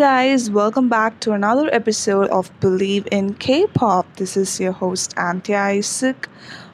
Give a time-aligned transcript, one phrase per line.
[0.00, 4.16] Guys, welcome back to another episode of Believe in K-pop.
[4.16, 6.26] This is your host Anthea Isaac.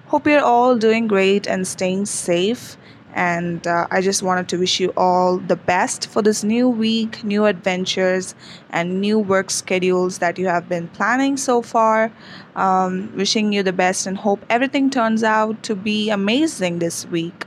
[0.07, 2.77] Hope you're all doing great and staying safe.
[3.15, 7.25] And uh, I just wanted to wish you all the best for this new week,
[7.25, 8.37] new adventures,
[8.71, 12.13] and new work schedules that you have been planning so far.
[12.55, 17.45] Um, wishing you the best and hope everything turns out to be amazing this week.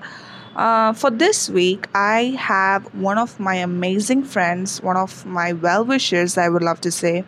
[0.59, 5.85] Uh, for this week, I have one of my amazing friends, one of my well
[5.85, 7.23] wishers, I would love to say,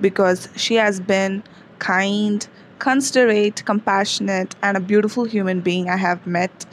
[0.00, 1.42] because she has been
[1.78, 2.48] kind,
[2.78, 6.64] considerate, compassionate, and a beautiful human being I have met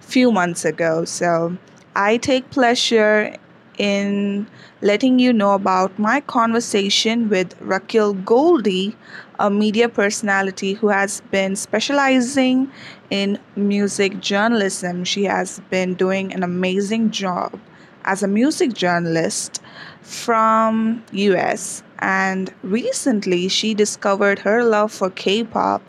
[0.00, 1.06] few months ago.
[1.06, 1.56] So
[1.96, 3.34] I take pleasure
[3.78, 4.46] in
[4.82, 8.94] letting you know about my conversation with Raquel Goldie,
[9.38, 12.70] a media personality who has been specializing
[13.14, 15.04] in music journalism.
[15.04, 17.60] She has been doing an amazing job
[18.04, 19.62] as a music journalist
[20.02, 25.80] from US and recently she discovered her love for K-pop,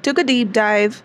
[0.00, 1.02] took a deep dive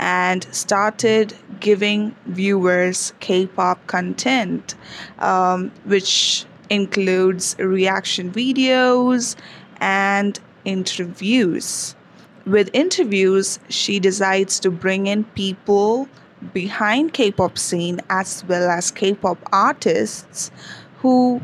[0.00, 4.76] and started giving viewers K-pop content
[5.18, 9.36] um, which includes reaction videos
[9.78, 11.94] and interviews.
[12.48, 16.08] With interviews, she decides to bring in people
[16.54, 20.50] behind K-pop scene as well as K-pop artists
[21.00, 21.42] who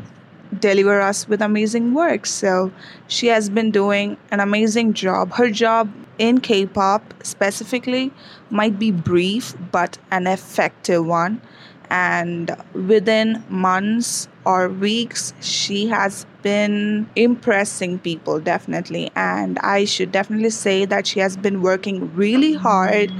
[0.59, 2.25] deliver us with amazing work.
[2.25, 2.71] So
[3.07, 5.33] she has been doing an amazing job.
[5.33, 8.11] Her job in K-pop specifically
[8.49, 11.39] might be brief but an effective one
[11.89, 19.11] and within months or weeks she has been impressing people definitely.
[19.15, 23.11] And i should definitely say that she has been working really hard.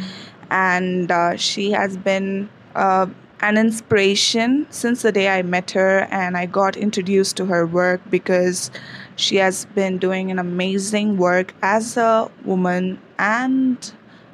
[0.51, 3.07] And uh, she has been uh,
[3.41, 7.99] an inspiration since the day i met her and i got introduced to her work
[8.09, 8.71] because
[9.15, 13.93] she has been doing an amazing work as a woman and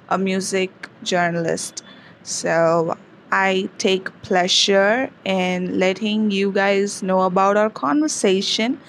[0.09, 1.83] a music journalist.
[2.23, 2.97] So
[3.31, 8.79] I take pleasure in letting you guys know about our conversation,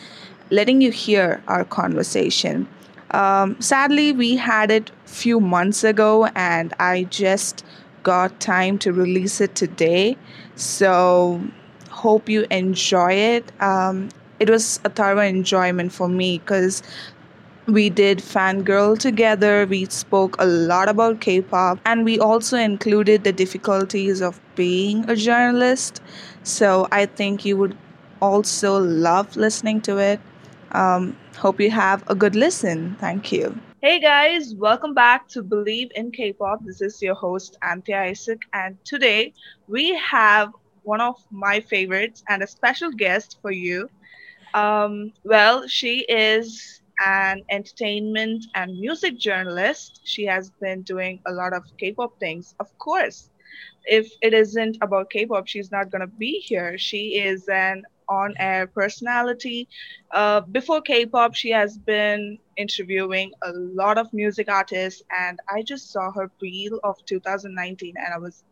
[0.51, 2.69] letting you hear our conversation.
[3.13, 7.65] Um, sadly, we had it a few months ago, and I just
[8.03, 10.17] got time to release it today.
[10.57, 11.43] So,
[11.91, 13.53] hope you enjoy it.
[13.61, 14.09] Um,
[14.41, 16.83] it was a thorough enjoyment for me because
[17.67, 19.67] we did fangirl together.
[19.67, 25.09] We spoke a lot about K pop, and we also included the difficulties of being
[25.09, 26.03] a journalist.
[26.43, 27.77] So I think you would
[28.21, 30.21] also love listening to it.
[30.73, 32.97] Um, hope you have a good listen.
[32.99, 33.57] Thank you.
[33.81, 36.65] Hey guys, welcome back to Believe in K pop.
[36.65, 39.35] This is your host, Anthea Isaac, and today
[39.67, 40.51] we have
[40.83, 43.89] one of my favorites and a special guest for you.
[44.55, 50.01] Um, well, she is an entertainment and music journalist.
[50.05, 52.55] She has been doing a lot of K pop things.
[52.61, 53.31] Of course,
[53.85, 56.79] if it isn't about K pop, she's not going to be here.
[56.79, 59.69] She is an on air personality.
[60.13, 65.63] Uh, before K pop, she has been interviewing a lot of music artists, and I
[65.63, 68.45] just saw her reel of 2019 and I was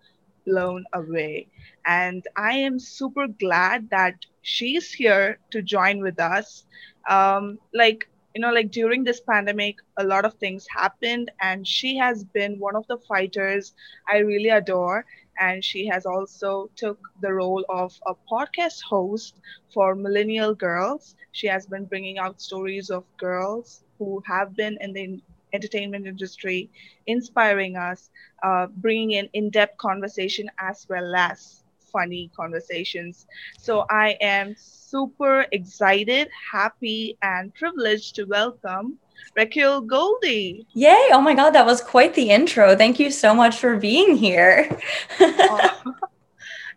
[0.47, 1.49] blown away.
[1.87, 6.65] And I am super glad that she's here to join with us.
[7.09, 11.97] Um, like, you know like during this pandemic a lot of things happened and she
[11.97, 13.73] has been one of the fighters
[14.09, 15.05] i really adore
[15.41, 19.41] and she has also took the role of a podcast host
[19.73, 21.15] for millennial girls.
[21.33, 25.21] She has been bringing out stories of girls who have been in the
[25.53, 26.71] entertainment industry
[27.07, 28.11] inspiring us
[28.43, 31.60] uh, bringing in in-depth conversation as well as
[31.93, 33.27] funny conversations
[33.59, 34.55] so i am
[34.91, 38.99] super excited, happy, and privileged to welcome
[39.37, 40.67] Raquel Goldie.
[40.73, 41.11] Yay!
[41.13, 42.75] Oh my God, that was quite the intro.
[42.75, 44.79] Thank you so much for being here.
[45.21, 45.95] oh.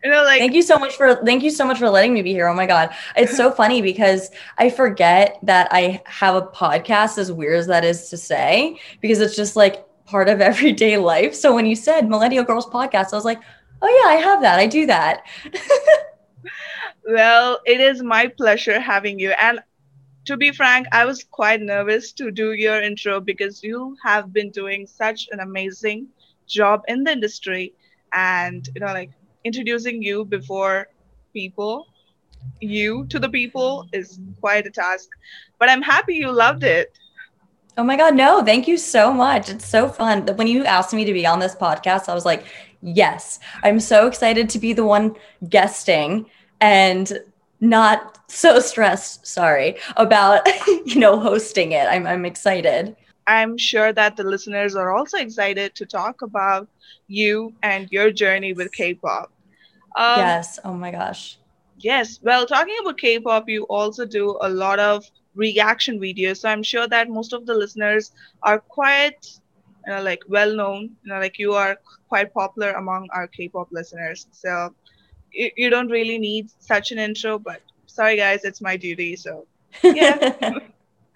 [0.04, 2.21] You know, like thank you so much for thank you so much for letting me
[2.21, 2.50] be here.
[2.50, 7.18] Oh my god, it's so funny because I forget that I have a podcast.
[7.18, 11.33] As weird as that is to say, because it's just like part of everyday life.
[11.33, 13.39] So when you said Millennial Girls Podcast, I was like,
[13.83, 14.59] oh yeah, I have that.
[14.59, 15.24] I do that.
[17.06, 19.31] Well, it is my pleasure having you.
[19.31, 19.59] And
[20.25, 24.51] to be frank, I was quite nervous to do your intro because you have been
[24.51, 26.07] doing such an amazing
[26.47, 27.74] job in the industry
[28.13, 29.12] and you know like
[29.44, 30.88] introducing you before
[31.33, 31.88] people
[32.59, 35.07] you to the people is quite a task
[35.57, 36.91] but i'm happy you loved it
[37.77, 41.06] oh my god no thank you so much it's so fun when you asked me
[41.06, 42.45] to be on this podcast i was like
[42.83, 43.39] yes.
[43.63, 45.15] I'm so excited to be the one
[45.50, 46.25] guesting
[46.62, 47.19] and
[47.59, 50.47] not so stressed sorry about
[50.85, 51.88] you know hosting it.
[51.89, 52.95] I'm, I'm excited.
[53.25, 56.68] I'm sure that the listeners are also excited to talk about
[57.07, 59.31] you and your journey with k-pop.
[59.95, 60.59] Um, yes.
[60.65, 61.38] Oh my gosh.
[61.77, 62.19] Yes.
[62.21, 66.38] Well talking about k-pop you also do a lot of reaction videos.
[66.38, 68.12] So i'm sure that most of the listeners
[68.44, 69.25] are quite
[69.88, 71.77] you know, like well known you know like you are
[72.13, 74.54] quite popular among our k-pop listeners so
[75.33, 79.15] you, you don't really need such an intro, but sorry guys, it's my duty.
[79.15, 79.48] So
[79.83, 80.60] yeah.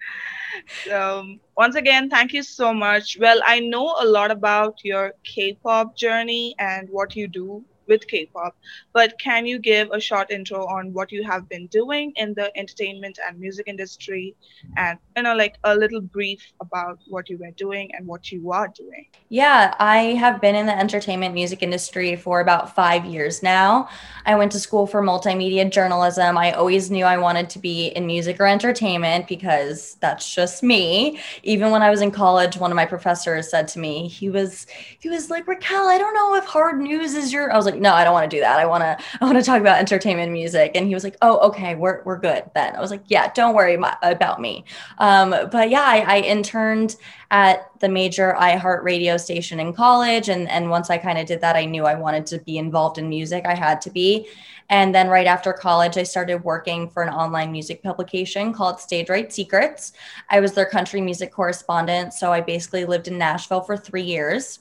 [0.84, 1.24] so
[1.56, 3.16] once again, thank you so much.
[3.20, 8.56] Well, I know a lot about your K-pop journey and what you do with K-pop.
[8.92, 12.56] But can you give a short intro on what you have been doing in the
[12.56, 14.34] entertainment and music industry,
[14.76, 18.52] and you know, like a little brief about what you were doing and what you
[18.52, 19.06] are doing?
[19.28, 23.88] Yeah, I have been in the entertainment music industry for about five years now.
[24.26, 26.38] I went to school for multimedia journalism.
[26.38, 31.20] I always knew I wanted to be in music or entertainment because that's just me.
[31.42, 34.66] Even when I was in college, one of my professors said to me, he was
[34.98, 37.52] he was like, Raquel, I don't know if hard news is your.
[37.52, 38.58] I was like, no, I don't want to do that.
[38.58, 40.72] I want to, I want to talk about entertainment music.
[40.74, 42.76] And he was like, oh, okay, we're, we're good then.
[42.76, 44.64] I was like, yeah, don't worry my, about me.
[44.98, 46.96] Um, but yeah, I, I interned
[47.30, 50.28] at the major iHeart radio station in college.
[50.28, 52.98] And, and once I kind of did that, I knew I wanted to be involved
[52.98, 53.44] in music.
[53.46, 54.28] I had to be.
[54.70, 59.08] And then right after college, I started working for an online music publication called Stage
[59.08, 59.92] Right Secrets.
[60.28, 62.12] I was their country music correspondent.
[62.12, 64.60] So I basically lived in Nashville for three years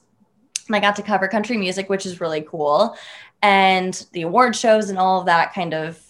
[0.75, 2.95] I got to cover country music, which is really cool.
[3.41, 6.01] And the award shows and all of that kind of,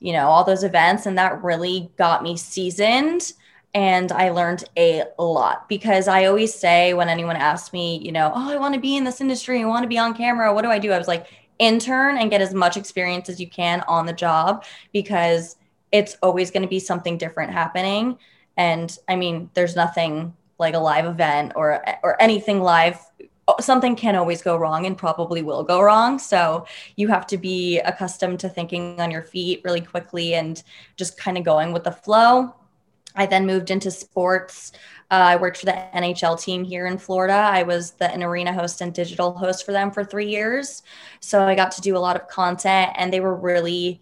[0.00, 1.06] you know, all those events.
[1.06, 3.32] And that really got me seasoned.
[3.74, 8.32] And I learned a lot because I always say when anyone asks me, you know,
[8.34, 10.62] oh, I want to be in this industry, I want to be on camera, what
[10.62, 10.92] do I do?
[10.92, 11.26] I was like,
[11.58, 15.56] intern and get as much experience as you can on the job because
[15.92, 18.18] it's always going to be something different happening.
[18.56, 22.98] And I mean, there's nothing like a live event or or anything live
[23.60, 26.18] something can always go wrong and probably will go wrong.
[26.18, 30.62] So you have to be accustomed to thinking on your feet really quickly and
[30.96, 32.54] just kind of going with the flow.
[33.14, 34.72] I then moved into sports.
[35.10, 37.34] Uh, I worked for the NHL team here in Florida.
[37.34, 40.82] I was the an arena host and digital host for them for three years.
[41.20, 44.00] So I got to do a lot of content, and they were really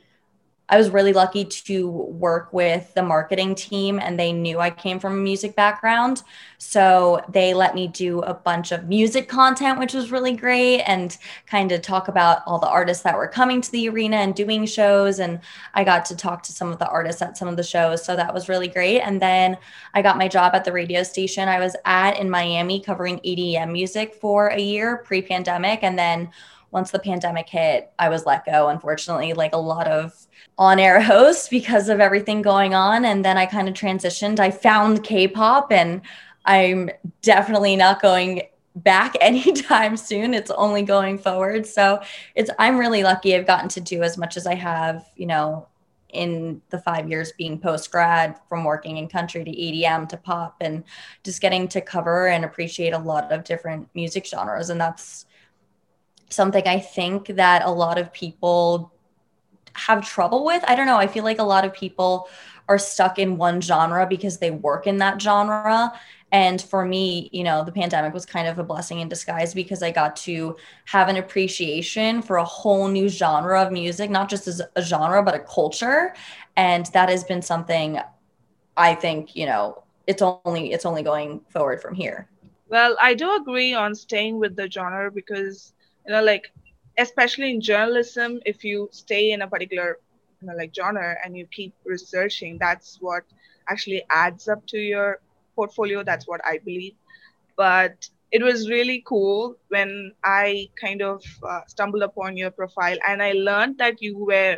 [0.73, 4.99] I was really lucky to work with the marketing team and they knew I came
[4.99, 6.23] from a music background.
[6.57, 11.15] So they let me do a bunch of music content, which was really great, and
[11.45, 14.65] kind of talk about all the artists that were coming to the arena and doing
[14.65, 15.19] shows.
[15.19, 15.41] And
[15.75, 18.03] I got to talk to some of the artists at some of the shows.
[18.03, 19.01] So that was really great.
[19.01, 19.59] And then
[19.93, 23.73] I got my job at the radio station I was at in Miami covering EDM
[23.73, 25.81] music for a year pre pandemic.
[25.83, 26.31] And then
[26.73, 30.15] once the pandemic hit, I was let go, unfortunately, like a lot of
[30.59, 33.05] on air hosts because of everything going on.
[33.05, 34.41] And then I kind of transitioned.
[34.41, 36.01] I found K pop, and
[36.45, 36.91] I'm
[37.21, 38.43] definitely not going
[38.75, 40.35] back anytime soon.
[40.35, 41.67] It's only going forward.
[41.67, 42.01] So
[42.35, 45.69] it's, I'm really lucky I've gotten to do as much as I have, you know,
[46.08, 50.56] in the five years being post grad from working in country to EDM to pop
[50.61, 50.85] and
[51.25, 54.69] just getting to cover and appreciate a lot of different music genres.
[54.69, 55.25] And that's
[56.32, 58.93] something I think that a lot of people
[59.74, 60.62] have trouble with.
[60.67, 60.98] I don't know.
[60.98, 62.29] I feel like a lot of people
[62.69, 65.93] are stuck in one genre because they work in that genre.
[66.31, 69.82] And for me, you know, the pandemic was kind of a blessing in disguise because
[69.82, 74.48] I got to have an appreciation for a whole new genre of music, not just
[74.48, 76.15] as a genre, but a culture.
[76.56, 78.01] And that has been something
[78.77, 82.29] I think, you know, it's only it's only going forward from here.
[82.69, 85.74] Well, I do agree on staying with the genre because
[86.06, 86.53] you know like
[86.99, 89.99] especially in journalism if you stay in a particular
[90.41, 93.25] you know like genre and you keep researching that's what
[93.69, 95.21] actually adds up to your
[95.55, 96.03] portfolio.
[96.03, 96.94] That's what i believe.
[97.56, 103.23] But it was really cool when i kind of uh, stumbled upon your profile and
[103.23, 104.56] i learned that you were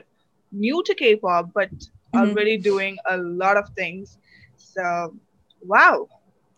[0.52, 2.18] new to k-pop but mm-hmm.
[2.18, 4.18] already doing a lot of things.
[4.56, 5.16] So
[5.60, 6.08] wow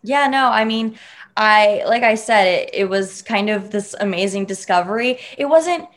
[0.07, 0.97] yeah, no, I mean,
[1.35, 5.19] I like I said, it, it was kind of this amazing discovery.
[5.37, 5.87] It wasn't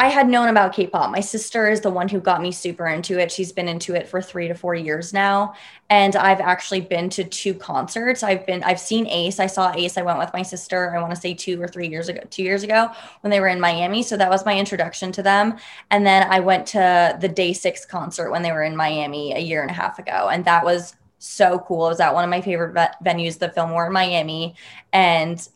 [0.00, 1.10] I had known about K-pop.
[1.10, 3.32] My sister is the one who got me super into it.
[3.32, 5.54] She's been into it for 3 to 4 years now,
[5.90, 8.22] and I've actually been to two concerts.
[8.22, 9.40] I've been I've seen Ace.
[9.40, 9.98] I saw Ace.
[9.98, 10.94] I went with my sister.
[10.94, 12.90] I want to say 2 or 3 years ago, 2 years ago
[13.22, 15.56] when they were in Miami, so that was my introduction to them.
[15.90, 19.62] And then I went to the DAY6 concert when they were in Miami a year
[19.62, 21.86] and a half ago, and that was so cool.
[21.86, 24.54] It was at one of my favorite venues, the Fillmore in Miami,
[24.92, 25.46] and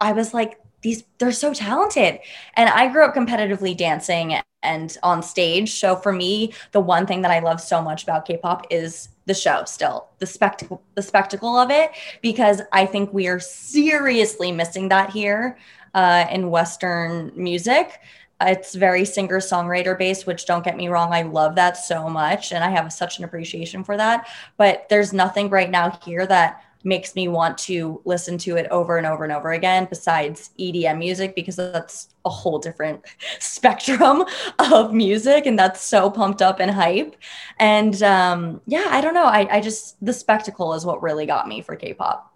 [0.00, 2.18] I was like these they're so talented.
[2.54, 5.74] And i grew up competitively dancing and on stage.
[5.74, 9.34] So for me the one thing that i love so much about k-pop is the
[9.34, 14.88] show still the spectacle the spectacle of it because i think we are seriously missing
[14.88, 15.56] that here
[15.94, 18.00] uh, in western music
[18.48, 22.52] it's very singer songwriter based which don't get me wrong i love that so much
[22.52, 24.28] and i have such an appreciation for that.
[24.56, 28.98] But there's nothing right now here that makes me want to listen to it over
[28.98, 33.04] and over and over again besides EDM music because that's a whole different
[33.38, 34.24] spectrum
[34.58, 37.16] of music and that's so pumped up and hype.
[37.58, 39.26] And um, yeah i don't know.
[39.26, 42.34] I, I just the spectacle is what really got me for k-pop.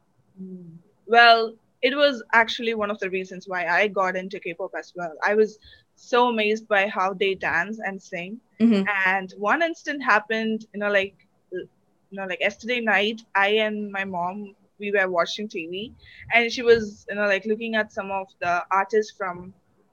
[1.07, 5.15] Well it was actually one of the reasons why i got into k-pop as well.
[5.25, 5.59] I was
[5.97, 8.85] so amazed by how they dance and sing mm-hmm.
[9.07, 11.17] and one instant happened you know like
[11.51, 11.69] you
[12.13, 15.93] know like yesterday night i and my mom we were watching tv
[16.35, 19.53] and she was you know like looking at some of the artists from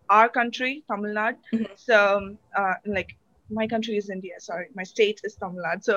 [0.09, 1.73] our country tamil nadu mm-hmm.
[1.75, 1.97] so
[2.59, 3.11] uh, like
[3.59, 5.95] my country is india sorry my state is tamil nadu so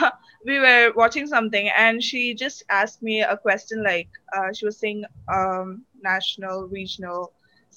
[0.48, 4.78] we were watching something and she just asked me a question like uh, she was
[4.84, 5.00] saying
[5.36, 5.68] um,
[6.12, 7.22] national regional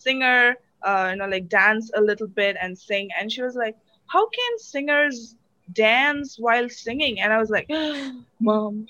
[0.05, 0.39] singer
[0.85, 3.09] uh, you know like dance a little bit and sing.
[3.19, 3.75] And she was like
[4.07, 5.35] how can singers
[5.73, 7.19] dance while singing?
[7.21, 7.69] And i was like
[8.39, 8.87] mom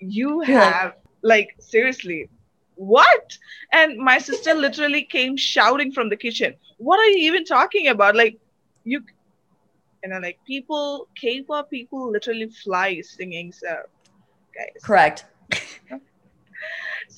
[0.00, 2.30] you have like seriously
[2.76, 3.38] what?
[3.72, 8.16] And my sister literally came shouting from the kitchen what are you even talking about?
[8.16, 8.38] Like
[8.84, 9.02] you
[10.04, 13.68] you know like people k-pop people literally fly singing so
[14.54, 14.82] guys.
[14.82, 15.24] Correct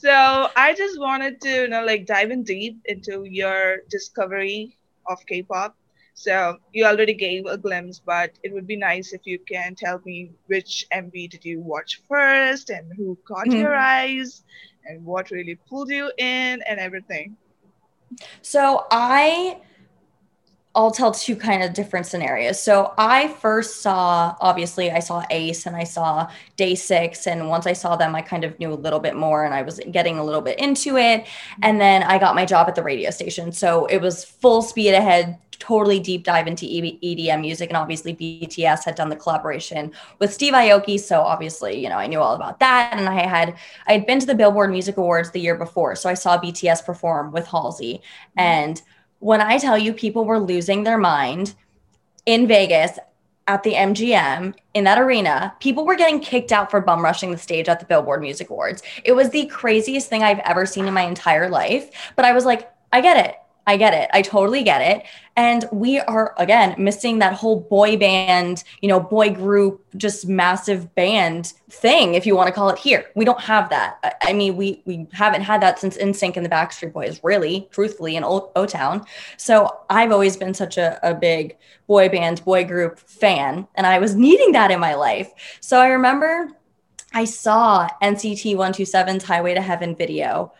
[0.00, 4.76] so i just wanted to you know like dive in deep into your discovery
[5.06, 5.76] of k-pop
[6.18, 10.00] so you already gave a glimpse, but it would be nice if you can tell
[10.06, 13.60] me which MV did you watch first and who caught mm-hmm.
[13.60, 14.42] your eyes
[14.86, 17.36] and what really pulled you in and everything.
[18.40, 19.60] So I
[20.76, 22.62] I'll tell two kind of different scenarios.
[22.62, 27.26] So I first saw, obviously, I saw Ace and I saw DAY6.
[27.26, 29.62] And once I saw them, I kind of knew a little bit more and I
[29.62, 31.26] was getting a little bit into it.
[31.62, 33.52] And then I got my job at the radio station.
[33.52, 37.70] So it was full speed ahead, totally deep dive into EDM music.
[37.70, 41.00] And obviously, BTS had done the collaboration with Steve Aoki.
[41.00, 42.92] So obviously, you know, I knew all about that.
[42.92, 43.56] And I had,
[43.86, 45.96] I had been to the Billboard Music Awards the year before.
[45.96, 48.02] So I saw BTS perform with Halsey.
[48.36, 48.82] And
[49.18, 51.54] when I tell you people were losing their mind
[52.24, 52.98] in Vegas
[53.46, 57.38] at the MGM in that arena, people were getting kicked out for bum rushing the
[57.38, 58.82] stage at the Billboard Music Awards.
[59.04, 62.12] It was the craziest thing I've ever seen in my entire life.
[62.16, 63.36] But I was like, I get it.
[63.68, 64.08] I get it.
[64.12, 65.04] I totally get it.
[65.34, 70.94] And we are, again, missing that whole boy band, you know, boy group, just massive
[70.94, 73.06] band thing, if you want to call it here.
[73.16, 74.18] We don't have that.
[74.22, 78.14] I mean, we we haven't had that since NSYNC and the Backstreet Boys, really, truthfully,
[78.14, 79.04] in O Town.
[79.36, 81.56] So I've always been such a, a big
[81.88, 85.32] boy band, boy group fan, and I was needing that in my life.
[85.60, 86.48] So I remember
[87.12, 90.52] I saw NCT 127's Highway to Heaven video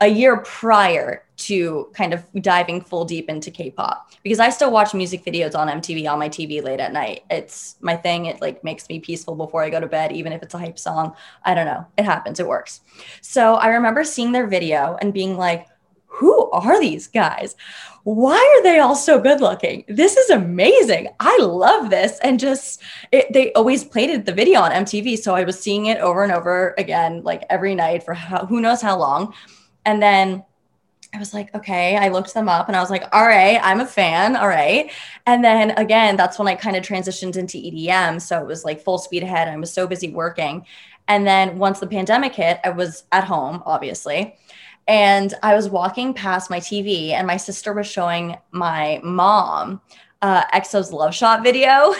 [0.00, 4.94] a year prior to kind of diving full deep into K-pop because I still watch
[4.94, 7.24] music videos on MTV on my TV late at night.
[7.30, 8.26] It's my thing.
[8.26, 10.78] It like makes me peaceful before I go to bed, even if it's a hype
[10.78, 11.14] song.
[11.44, 11.86] I don't know.
[11.96, 12.40] It happens.
[12.40, 12.80] It works.
[13.20, 15.66] So I remember seeing their video and being like,
[16.06, 17.54] who are these guys?
[18.02, 19.84] Why are they all so good looking?
[19.88, 21.08] This is amazing.
[21.20, 22.18] I love this.
[22.20, 25.18] And just it, they always played it, the video on MTV.
[25.18, 28.60] So I was seeing it over and over again, like every night for how, who
[28.60, 29.32] knows how long.
[29.84, 30.44] And then
[31.12, 33.80] I was like, okay, I looked them up and I was like, all right, I'm
[33.80, 34.36] a fan.
[34.36, 34.90] All right.
[35.26, 38.20] And then again, that's when I kind of transitioned into EDM.
[38.20, 39.48] So it was like full speed ahead.
[39.48, 40.66] I was so busy working.
[41.08, 44.36] And then once the pandemic hit, I was at home, obviously.
[44.86, 49.80] And I was walking past my TV and my sister was showing my mom
[50.22, 51.94] uh, EXO's Love Shot video.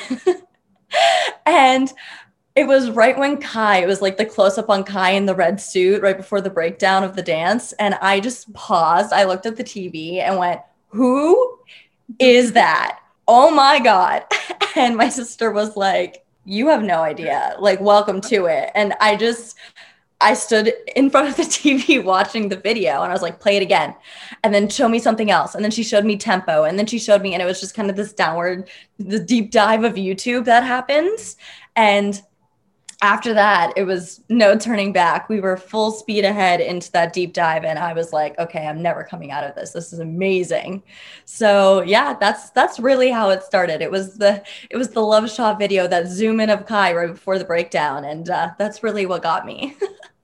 [1.47, 1.93] and
[2.57, 5.35] it was right when Kai, it was like the close up on Kai in the
[5.35, 7.73] red suit right before the breakdown of the dance.
[7.75, 9.13] And I just paused.
[9.13, 11.59] I looked at the TV and went, Who
[12.19, 13.01] is that?
[13.29, 14.25] Oh my God.
[14.77, 17.57] And my sister was like, You have no idea.
[17.59, 18.71] Like, welcome to it.
[18.77, 19.57] And I just,
[20.21, 23.57] I stood in front of the TV watching the video and I was like, play
[23.57, 23.95] it again.
[24.45, 25.55] And then show me something else.
[25.55, 26.65] And then she showed me tempo.
[26.65, 29.51] And then she showed me, and it was just kind of this downward, the deep
[29.51, 31.37] dive of YouTube that happens.
[31.75, 32.21] And
[33.03, 35.29] after that, it was no turning back.
[35.31, 38.83] We were full speed ahead into that deep dive, and I was like, "Okay, I'm
[38.83, 39.71] never coming out of this.
[39.71, 40.83] This is amazing."
[41.25, 43.81] So yeah, that's that's really how it started.
[43.81, 47.11] It was the it was the love shot video that zoom in of Kai right
[47.11, 49.77] before the breakdown, and uh, that's really what got me.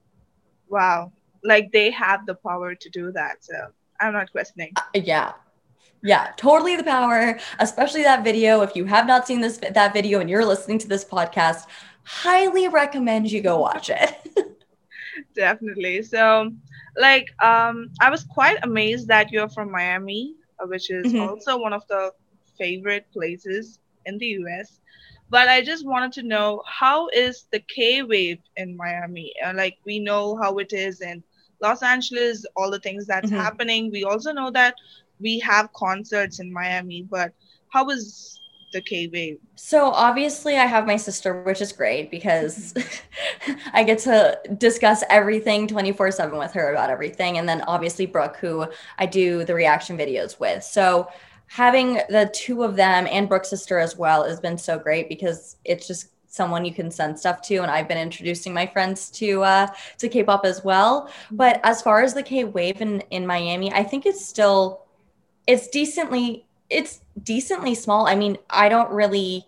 [0.69, 3.43] wow, like they have the power to do that.
[3.43, 3.55] So
[4.01, 4.73] I'm not questioning.
[4.77, 5.33] Uh, yeah,
[6.03, 8.61] yeah, totally the power, especially that video.
[8.61, 11.67] If you have not seen this that video and you're listening to this podcast,
[12.07, 14.17] highly recommend you go watch it.
[15.35, 16.03] Definitely.
[16.03, 16.53] So,
[16.97, 21.29] like, um, I was quite amazed that you're from Miami, uh, which is mm-hmm.
[21.29, 22.13] also one of the
[22.57, 24.81] favorite places in the US.
[25.29, 29.33] But I just wanted to know how is the K wave in Miami?
[29.45, 31.25] Uh, like, we know how it is in
[31.61, 33.41] Los Angeles, all the things that's mm-hmm.
[33.41, 33.91] happening.
[33.91, 34.77] We also know that
[35.19, 37.33] we have concerts in Miami, but
[37.73, 38.39] how is
[38.73, 39.39] the K wave?
[39.55, 42.75] So obviously, I have my sister, which is great because
[43.73, 47.39] I get to discuss everything 24 7 with her about everything.
[47.39, 48.67] And then obviously, Brooke, who
[48.99, 50.63] I do the reaction videos with.
[50.63, 51.09] So
[51.47, 55.57] having the two of them and Brooke's sister as well has been so great because
[55.65, 59.43] it's just someone you can send stuff to and i've been introducing my friends to
[59.43, 63.83] uh to k-pop as well but as far as the k-wave in in miami i
[63.83, 64.85] think it's still
[65.47, 68.07] it's decently it's decently small.
[68.07, 69.47] I mean, I don't really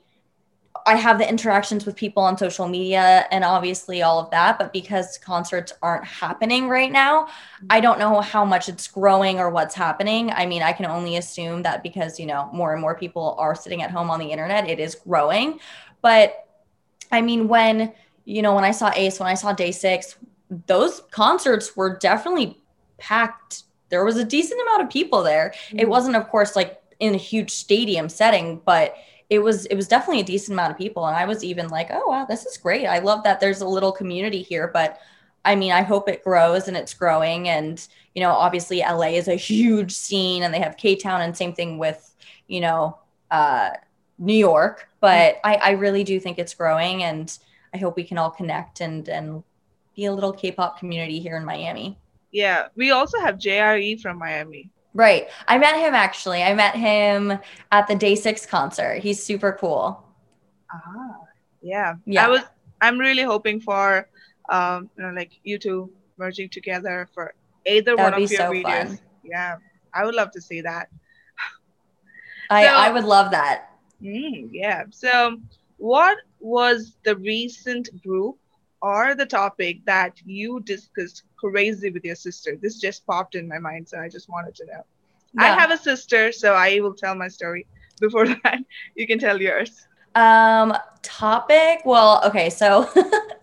[0.89, 4.73] I have the interactions with people on social media and obviously all of that, but
[4.73, 7.29] because concerts aren't happening right now,
[7.69, 10.31] I don't know how much it's growing or what's happening.
[10.31, 13.55] I mean, I can only assume that because, you know, more and more people are
[13.55, 15.61] sitting at home on the internet, it is growing.
[16.01, 16.47] But
[17.13, 17.93] I mean, when,
[18.25, 20.17] you know, when I saw Ace, when I saw Day 6,
[20.67, 22.63] those concerts were definitely
[22.97, 23.65] packed.
[23.91, 25.53] There was a decent amount of people there.
[25.67, 25.81] Mm-hmm.
[25.81, 28.97] It wasn't of course like in a huge stadium setting, but
[29.31, 31.07] it was it was definitely a decent amount of people.
[31.07, 32.87] And i was even like oh wow this is great.
[32.87, 34.69] I love that there's a little community here.
[34.69, 35.01] But
[35.45, 37.49] i mean i hope it grows and it's growing.
[37.49, 41.53] And you know obviously la is a huge scene and they have k-town and same
[41.53, 42.15] thing with
[42.47, 42.99] you know
[43.31, 43.71] uh,
[44.19, 44.89] new york.
[45.01, 47.37] But I, I really do think it's growing and
[47.75, 49.45] i hope we can all connect and and
[49.95, 51.99] be a little k-pop community here in miami.
[52.31, 52.69] Yeah.
[52.77, 55.29] We also have jre from miami Right.
[55.47, 56.43] I met him actually.
[56.43, 57.39] I met him
[57.71, 59.01] at the Day Six concert.
[59.03, 60.03] He's super cool.
[60.73, 61.17] Ah,
[61.63, 61.95] yeah.
[62.05, 62.27] Yeah.
[62.27, 62.43] I was.
[62.81, 64.09] I'm really hoping for,
[64.49, 67.35] um, you know, like you two merging together for
[67.67, 68.89] either That'd one of your so videos.
[68.89, 68.99] Fun.
[69.25, 69.57] Yeah,
[69.95, 70.89] I would love to see that.
[72.51, 73.71] I so, I would love that.
[74.03, 74.85] Mm, yeah.
[74.91, 75.39] So,
[75.77, 78.39] what was the recent group
[78.83, 82.57] or the topic that you discussed crazy with your sister?
[82.61, 84.85] This just popped in my mind, so I just wanted to know.
[85.35, 85.43] Yeah.
[85.43, 87.67] I have a sister, so I will tell my story.
[88.01, 88.59] Before that,
[88.95, 89.87] you can tell yours.
[90.15, 91.83] Um, topic.
[91.85, 92.89] Well, okay, so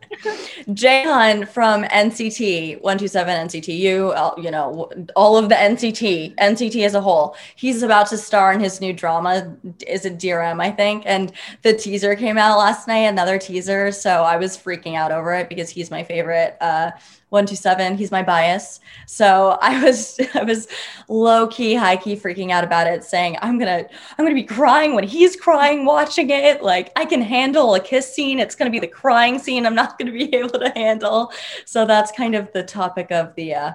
[0.69, 7.01] Jaehyun from NCT 127 NCTU, U, you know, all of the NCT, NCT as a
[7.01, 7.35] whole.
[7.55, 9.55] He's about to star in his new drama.
[9.87, 11.03] Is it Dear I think?
[11.05, 13.91] And the teaser came out last night, another teaser.
[13.91, 16.91] So I was freaking out over it because he's my favorite uh,
[17.29, 18.79] 127 he's my bias.
[19.07, 20.67] So i was i was
[21.09, 23.85] low key high key freaking out about it saying i'm gonna
[24.17, 26.63] i'm gonna be crying when he's crying watching it.
[26.63, 28.39] Like i can handle a kiss scene.
[28.39, 31.31] It's gonna be the crying scene i'm not gonna be able to handle.
[31.65, 33.71] So that's kind of the topic of the uh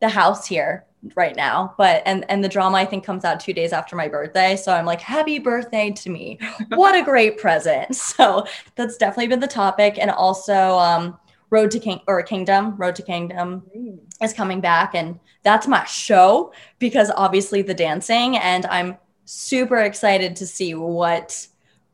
[0.00, 0.84] the house here
[1.16, 1.74] right now.
[1.76, 4.56] But and and the drama i think comes out two days after my birthday.
[4.56, 6.38] So i'm like happy birthday to me.
[6.68, 7.96] What a great present.
[8.12, 9.98] So that's definitely been the topic.
[9.98, 11.18] And also um
[11.52, 13.98] Road to King or Kingdom, Road to Kingdom mm.
[14.22, 14.94] is coming back.
[14.94, 18.38] And that's my show because obviously the dancing.
[18.38, 21.46] And I'm super excited to see what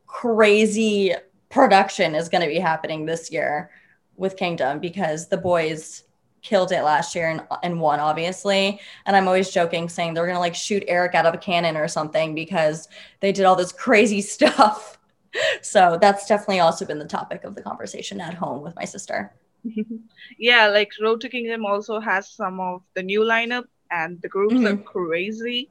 [0.07, 1.13] crazy
[1.49, 3.69] production is going to be happening this year
[4.15, 6.03] with Kingdom because the boys
[6.41, 10.39] killed it last year and, and won obviously and i'm always joking saying they're gonna
[10.39, 12.87] like shoot eric out of a cannon or something because
[13.19, 14.97] they did all this crazy stuff
[15.61, 19.33] so that's definitely also been the topic of the conversation at home with my sister
[20.37, 24.55] yeah, like Road to Kingdom also has some of the new lineup, and the groups
[24.55, 24.65] mm-hmm.
[24.65, 25.69] are crazy.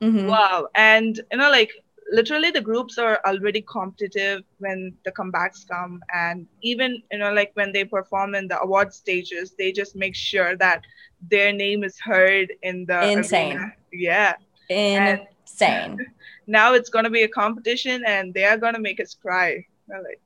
[0.00, 0.26] Mm-hmm.
[0.26, 1.70] Wow, and you know, like
[2.10, 7.50] literally, the groups are already competitive when the comebacks come, and even you know, like
[7.54, 10.82] when they perform in the award stages, they just make sure that
[11.30, 13.56] their name is heard in the insane.
[13.56, 13.72] Arena.
[13.92, 14.34] Yeah,
[14.68, 15.92] insane.
[15.92, 16.00] And
[16.46, 19.66] now it's gonna be a competition, and they are gonna make us cry.
[19.88, 20.20] You know, like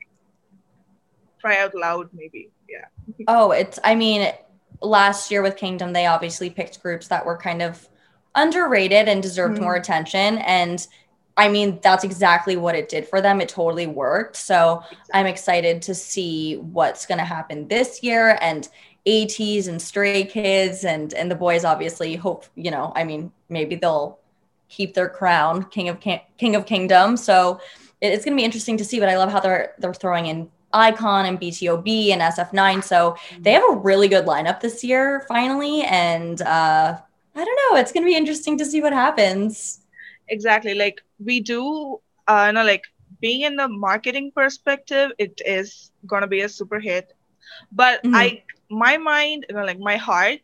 [1.40, 2.50] cry out loud, maybe.
[3.28, 4.32] Oh, it's I mean,
[4.80, 7.88] last year with Kingdom, they obviously picked groups that were kind of
[8.34, 9.64] underrated and deserved mm-hmm.
[9.64, 10.38] more attention.
[10.38, 10.86] And
[11.36, 13.40] I mean, that's exactly what it did for them.
[13.40, 14.36] It totally worked.
[14.36, 14.82] So.
[15.12, 18.68] I'm excited to see what's going to happen this year and
[19.06, 23.76] ATEEZ and Stray Kids and and the boys obviously hope, you know, I mean, maybe
[23.76, 24.18] they'll
[24.68, 27.16] keep their crown king of king of kingdom.
[27.16, 27.60] So
[28.00, 30.50] it's going to be interesting to see, but I love how they're they're throwing in
[30.74, 32.84] iKON and BTOB and SF9.
[32.84, 36.98] So they have a really good lineup this year finally and uh
[37.36, 39.80] I don't know, it's going to be interesting to see what happens
[40.28, 42.84] exactly like we do uh you know like
[43.20, 47.14] being in the marketing perspective it is gonna be a super hit
[47.72, 48.14] but mm-hmm.
[48.14, 50.40] i my mind you know like my heart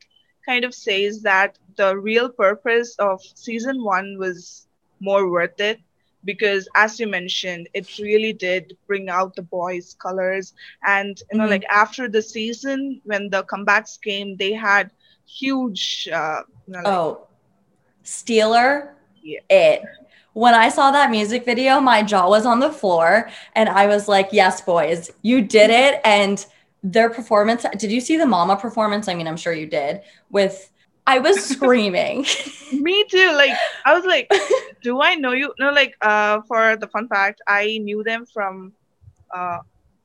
[0.46, 4.66] kind of says that the real purpose of season one was
[5.00, 5.80] more worth it
[6.24, 10.52] because as you mentioned it really did bring out the boys colors
[10.86, 11.52] and you know mm-hmm.
[11.52, 14.90] like after the season when the comebacks came they had
[15.26, 17.26] huge uh, you know, like, oh
[18.02, 19.40] Stealer yeah.
[19.48, 19.82] it.
[20.32, 24.08] When I saw that music video, my jaw was on the floor and I was
[24.08, 26.00] like, yes, boys, you did it.
[26.04, 26.44] And
[26.82, 29.08] their performance, did you see the mama performance?
[29.08, 30.70] I mean, I'm sure you did with
[31.10, 32.24] I was screaming.
[32.72, 33.32] Me too.
[33.34, 33.50] Like
[33.84, 34.30] I was like,
[34.82, 35.52] do I know you?
[35.58, 38.72] No, like uh for the fun fact, I knew them from
[39.34, 39.58] uh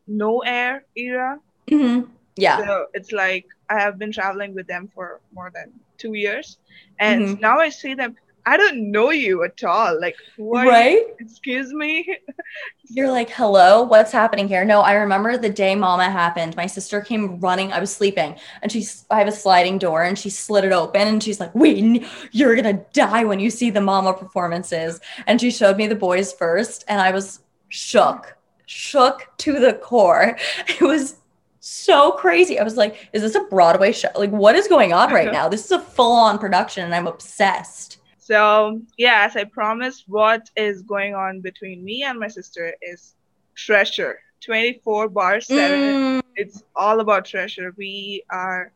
[0.07, 1.39] No Air era.
[1.69, 2.09] Mm-hmm.
[2.37, 2.57] Yeah.
[2.57, 6.57] So it's like I have been traveling with them for more than two years.
[6.97, 7.39] And mm-hmm.
[7.39, 9.99] now I see them I don't know you at all.
[9.99, 10.67] Like, what?
[10.67, 11.03] Right?
[11.19, 12.17] Excuse me.
[12.89, 14.63] You're like, hello, what's happening here?
[14.63, 16.55] No, I remember the day Mama happened.
[16.55, 17.73] My sister came running.
[17.73, 19.05] I was sleeping, and she's.
[19.09, 22.55] I have a sliding door, and she slid it open, and she's like, "Wait, you're
[22.55, 26.85] gonna die when you see the Mama performances." And she showed me the boys first,
[26.87, 30.37] and I was shook, shook to the core.
[30.67, 31.15] It was
[31.59, 32.59] so crazy.
[32.59, 34.09] I was like, "Is this a Broadway show?
[34.13, 35.49] Like, what is going on right now?
[35.49, 40.81] This is a full-on production, and I'm obsessed." So, yeah, as I promised, what is
[40.81, 43.13] going on between me and my sister is
[43.53, 45.79] treasure 24 bar 7.
[45.79, 46.21] Mm.
[46.35, 47.71] It's all about treasure.
[47.77, 48.71] We are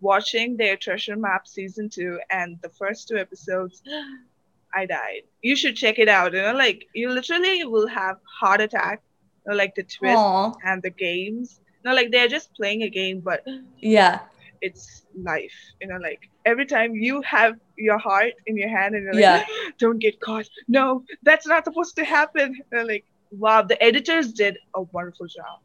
[0.00, 3.82] watching their treasure map season 2 and the first two episodes
[4.74, 5.24] I died.
[5.42, 6.32] You should check it out.
[6.32, 9.02] You know, like you literally will have heart attack.
[9.44, 10.56] You know, like the twist Aww.
[10.64, 11.60] and the games.
[11.84, 13.44] No, like they're just playing a game, but
[13.78, 14.20] yeah,
[14.62, 15.52] it's life.
[15.82, 19.20] You know, like every time you have your heart in your hand and you're like,
[19.20, 19.44] yeah.
[19.78, 20.48] don't get caught.
[20.68, 22.60] No, that's not supposed to happen.
[22.72, 25.60] And like, wow, the editors did a wonderful job.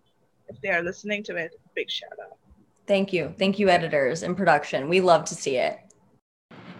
[0.47, 2.37] If they are listening to it, big shout out.
[2.87, 3.33] Thank you.
[3.37, 4.89] Thank you, editors and production.
[4.89, 5.79] We love to see it.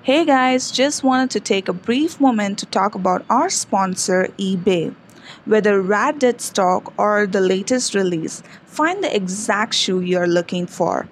[0.02, 4.96] Hey guys, just wanted to take a brief moment to talk about our sponsor, eBay.
[5.46, 11.08] Whether Rad Dead stock or the latest release, find the exact shoe you're looking for.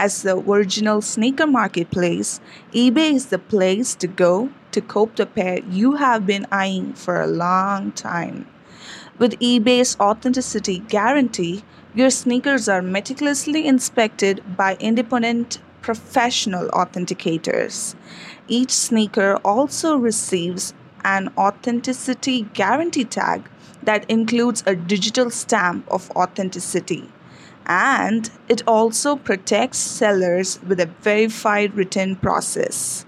[0.00, 2.40] As the original sneaker marketplace,
[2.72, 7.20] eBay is the place to go to cope the pair you have been eyeing for
[7.20, 8.46] a long time.
[9.18, 11.64] With eBay's authenticity guarantee,
[11.96, 17.96] your sneakers are meticulously inspected by independent professional authenticators.
[18.46, 23.50] Each sneaker also receives an authenticity guarantee tag
[23.82, 27.08] that includes a digital stamp of authenticity
[27.68, 33.04] and it also protects sellers with a verified return process.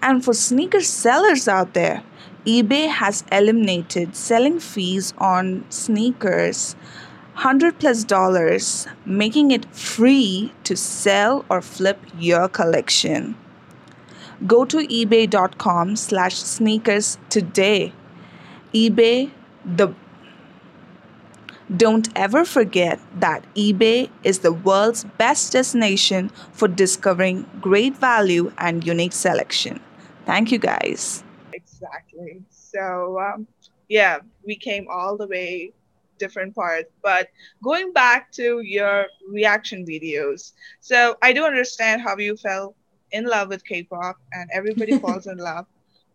[0.00, 2.02] And for sneaker sellers out there,
[2.44, 6.74] eBay has eliminated selling fees on sneakers
[7.34, 13.34] 100 plus dollars, making it free to sell or flip your collection.
[14.46, 17.94] Go to ebay.com slash sneakers today.
[18.74, 19.30] eBay,
[19.64, 19.94] the
[21.76, 28.86] don't ever forget that eBay is the world's best destination for discovering great value and
[28.86, 29.80] unique selection.
[30.26, 31.24] Thank you guys.
[31.52, 32.42] Exactly.
[32.50, 33.46] So, um,
[33.88, 35.72] yeah, we came all the way
[36.18, 36.90] different parts.
[37.02, 37.28] But
[37.62, 42.74] going back to your reaction videos, so I do understand how you fell
[43.10, 45.66] in love with K pop and everybody falls in love.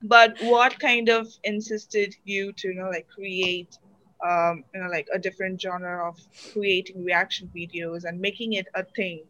[0.03, 3.79] But what kind of insisted you to, you know, like create
[4.25, 6.19] um, you know, like a different genre of
[6.53, 9.23] creating reaction videos and making it a thing.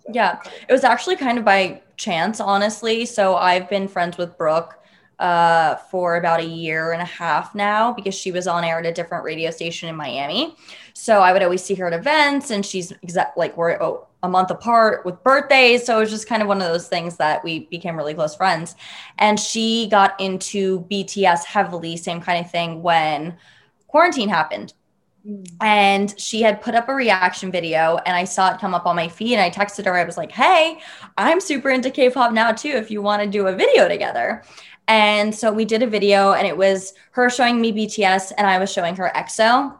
[0.00, 0.12] So.
[0.14, 3.04] Yeah, it was actually kind of by chance, honestly.
[3.04, 4.80] So I've been friends with Brooke
[5.18, 8.86] uh, for about a year and a half now because she was on air at
[8.86, 10.56] a different radio station in Miami.
[10.94, 14.28] So I would always see her at events, and she's exact like we're oh, a
[14.28, 15.84] month apart with birthdays.
[15.84, 18.34] So it was just kind of one of those things that we became really close
[18.34, 18.74] friends.
[19.18, 23.36] And she got into BTS heavily, same kind of thing when
[23.90, 24.72] quarantine happened.
[25.26, 25.46] Mm.
[25.60, 28.96] And she had put up a reaction video, and I saw it come up on
[28.96, 29.34] my feed.
[29.34, 30.78] And I texted her, I was like, Hey,
[31.18, 34.42] I'm super into K pop now, too, if you want to do a video together.
[34.88, 38.58] And so we did a video, and it was her showing me BTS, and I
[38.58, 39.76] was showing her EXO.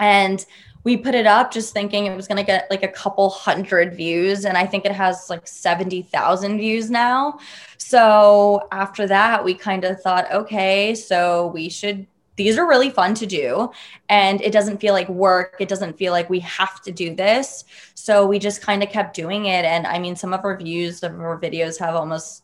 [0.00, 0.44] And
[0.84, 3.94] we put it up just thinking it was going to get like a couple hundred
[3.94, 7.38] views and i think it has like 70,000 views now
[7.78, 12.06] so after that we kind of thought okay so we should
[12.42, 13.70] these are really fun to do
[14.08, 17.64] and it doesn't feel like work it doesn't feel like we have to do this
[17.94, 21.02] so we just kind of kept doing it and i mean some of our views
[21.02, 22.42] of our videos have almost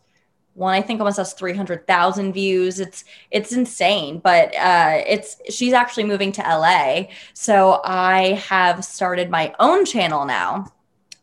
[0.58, 2.80] one I think almost has 300,000 views.
[2.80, 7.04] It's it's insane, but uh, it's she's actually moving to LA.
[7.32, 10.72] So I have started my own channel now.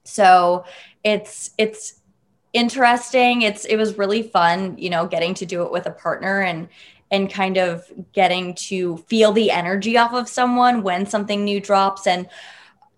[0.05, 0.63] So
[1.03, 2.01] it's it's
[2.53, 3.41] interesting.
[3.41, 6.69] It's it was really fun, you know, getting to do it with a partner and
[7.11, 12.07] and kind of getting to feel the energy off of someone when something new drops.
[12.07, 12.27] And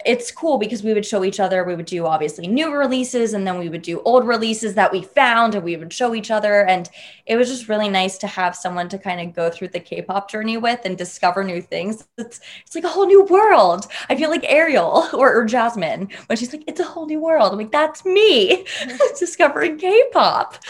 [0.05, 3.45] it's cool because we would show each other we would do obviously new releases and
[3.45, 6.65] then we would do old releases that we found and we would show each other.
[6.65, 6.89] And
[7.25, 10.29] it was just really nice to have someone to kind of go through the k-pop
[10.29, 12.07] journey with and discover new things.
[12.17, 13.87] It's, it's like a whole new world.
[14.09, 17.51] I feel like ariel or, or jasmine when she's like it's a whole new world.
[17.51, 18.97] I'm like that's me mm-hmm.
[19.19, 20.57] discovering k-pop.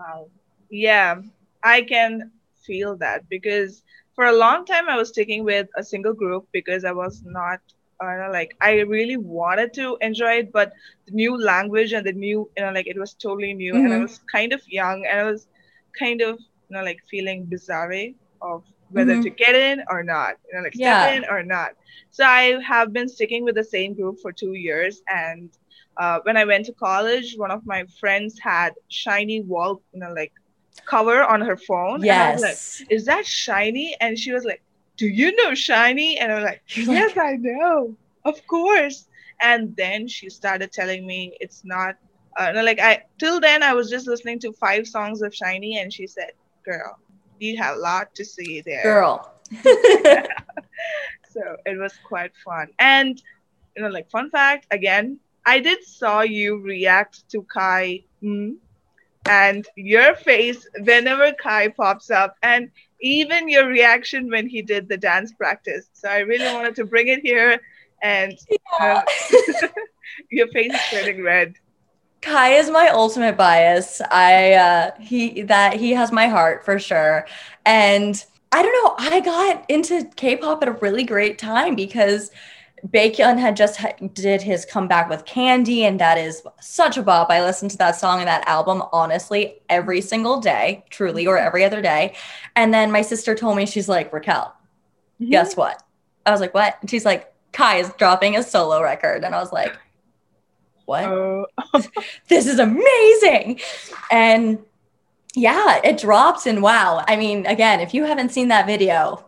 [0.00, 0.28] Wow.
[0.70, 1.22] Yeah.
[1.62, 2.30] I can
[2.68, 3.82] feel that because
[4.14, 7.60] for a long time i was sticking with a single group because i was not
[8.00, 10.72] uh, like I really wanted to enjoy it, but
[11.06, 13.84] the new language and the new, you know, like it was totally new, mm-hmm.
[13.84, 14.02] and I mm-hmm.
[14.02, 15.46] was kind of young, and I was
[15.98, 17.92] kind of, you know, like feeling bizarre
[18.40, 19.22] of whether mm-hmm.
[19.22, 21.72] to get in or not, you know, like step in or not.
[22.10, 25.50] So I have been sticking with the same group for two years, and
[25.96, 30.12] uh, when I went to college, one of my friends had SHINee wall, you know,
[30.12, 30.32] like
[30.84, 32.02] cover on her phone.
[32.02, 32.80] Yes.
[32.80, 33.92] like, is that SHINee?
[34.00, 34.62] And she was like,
[34.96, 36.16] do you know SHINee?
[36.20, 39.08] And I'm like, yes, I know, of course.
[39.40, 41.96] And then she started telling me it's not,
[42.36, 45.92] uh, like I, till then I was just listening to five songs of SHINee, and
[45.92, 46.32] she said,
[46.64, 46.98] girl,
[47.38, 48.82] you have a lot to see there.
[48.82, 49.32] Girl.
[49.62, 52.68] so it was quite fun.
[52.78, 53.22] And,
[53.76, 58.56] you know, like fun fact, again, I did saw you react to Kai mm,
[59.28, 62.36] and your face whenever Kai pops up.
[62.42, 65.88] And even your reaction when he did the dance practice.
[65.92, 67.60] So I really wanted to bring it here,
[68.02, 68.36] and
[68.80, 69.02] yeah.
[69.04, 69.68] uh,
[70.30, 71.54] your face is turning red.
[72.20, 74.00] Kai is my ultimate bias.
[74.10, 77.26] I uh, he that he has my heart for sure,
[77.64, 79.12] and I don't know.
[79.12, 82.30] I got into K-pop at a really great time because
[82.86, 83.80] Baekhyun had just
[84.14, 87.30] did his comeback with Candy, and that is such a bop.
[87.30, 91.64] I listened to that song and that album honestly every single day, truly, or every
[91.64, 92.14] other day.
[92.56, 94.54] And then my sister told me, she's like, Raquel,
[95.20, 95.30] mm-hmm.
[95.30, 95.82] guess what?
[96.26, 96.76] I was like, what?
[96.80, 99.24] And she's like, Kai is dropping a solo record.
[99.24, 99.76] And I was like,
[100.84, 101.04] what?
[101.04, 101.82] Uh-
[102.28, 103.60] this is amazing.
[104.10, 104.58] And
[105.34, 106.46] yeah, it drops.
[106.46, 107.04] And wow.
[107.06, 109.24] I mean, again, if you haven't seen that video,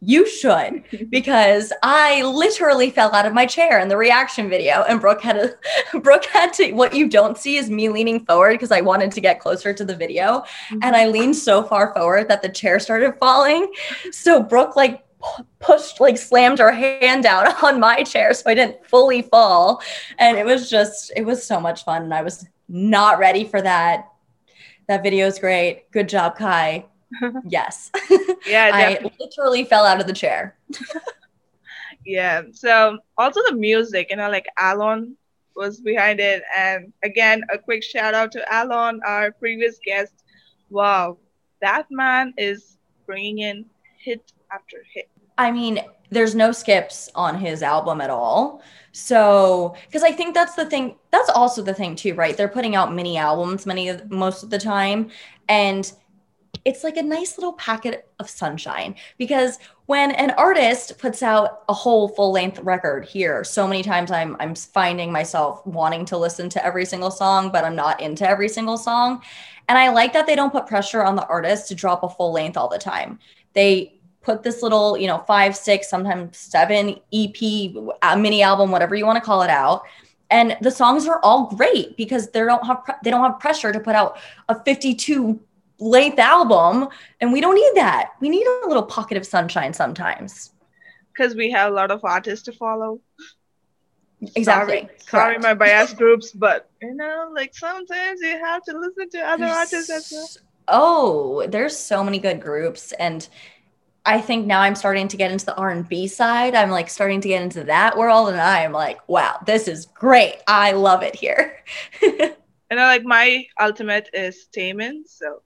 [0.00, 5.00] you should because I literally fell out of my chair in the reaction video and
[5.00, 8.72] Brooke had a Brooke had to what you don't see is me leaning forward because
[8.72, 10.78] I wanted to get closer to the video mm-hmm.
[10.82, 13.72] and I leaned so far forward that the chair started falling.
[14.10, 15.04] So Brooke like
[15.58, 19.82] pushed like slammed her hand out on my chair so I didn't fully fall
[20.18, 23.60] and it was just it was so much fun and I was not ready for
[23.60, 24.06] that.
[24.88, 25.90] That video is great.
[25.90, 26.86] Good job Kai
[27.48, 27.90] yes.
[28.46, 30.56] Yeah, I literally fell out of the chair.
[32.04, 32.42] yeah.
[32.52, 35.16] So also the music, you know, like Alon
[35.56, 36.42] was behind it.
[36.56, 40.14] And again, a quick shout out to Alon, our previous guest.
[40.70, 41.18] Wow,
[41.60, 43.66] that man is bringing in
[43.98, 45.08] hit after hit.
[45.36, 48.62] I mean, there's no skips on his album at all.
[48.92, 52.36] So, because I think that's the thing, that's also the thing too, right?
[52.36, 55.10] They're putting out mini albums many of most of the time,
[55.48, 55.90] and
[56.64, 61.74] it's like a nice little packet of sunshine because when an artist puts out a
[61.74, 66.48] whole full length record here so many times i'm i'm finding myself wanting to listen
[66.48, 69.22] to every single song but i'm not into every single song.
[69.68, 72.32] And i like that they don't put pressure on the artist to drop a full
[72.32, 73.18] length all the time.
[73.52, 77.40] They put this little you know five six sometimes seven ep
[78.18, 79.82] mini album whatever you want to call it out.
[80.30, 83.80] And the songs are all great because they don't have they don't have pressure to
[83.80, 84.18] put out
[84.48, 85.40] a 52
[85.80, 86.88] length album
[87.20, 88.12] and we don't need that.
[88.20, 90.52] We need a little pocket of sunshine sometimes.
[91.12, 93.00] Because we have a lot of artists to follow.
[94.36, 94.88] Exactly.
[94.98, 99.18] Sorry, sorry my bias groups but you know like sometimes you have to listen to
[99.18, 100.28] other there's, artists as well.
[100.68, 103.26] oh there's so many good groups and
[104.04, 106.54] I think now I'm starting to get into the R&B side.
[106.54, 109.86] I'm like starting to get into that world and I am like, wow, this is
[109.86, 110.36] great.
[110.46, 111.58] I love it here.
[112.02, 115.42] and I like my ultimate is Taemin, so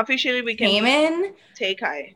[0.00, 2.14] officially we can Taemin Tay Kai.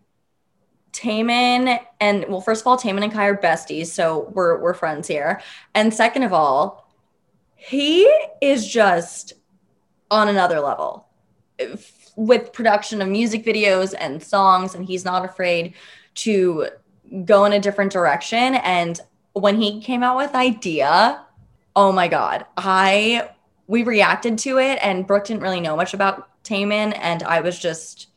[0.93, 5.09] Taemin and well, first of all, Taemin and Kai are besties, so we're we're friends
[5.09, 5.41] here.
[5.75, 6.91] And second of all,
[7.57, 8.05] he
[8.41, 9.35] is just
[10.11, 11.09] on another level
[12.17, 15.75] with production of music videos and songs, and he's not afraid
[16.15, 16.69] to
[17.25, 18.55] go in a different direction.
[18.57, 19.01] And
[19.33, 21.25] when he came out with idea,
[21.75, 23.31] oh my god, I
[23.67, 27.59] we reacted to it, and Brooke didn't really know much about Taemin, and I was
[27.59, 28.09] just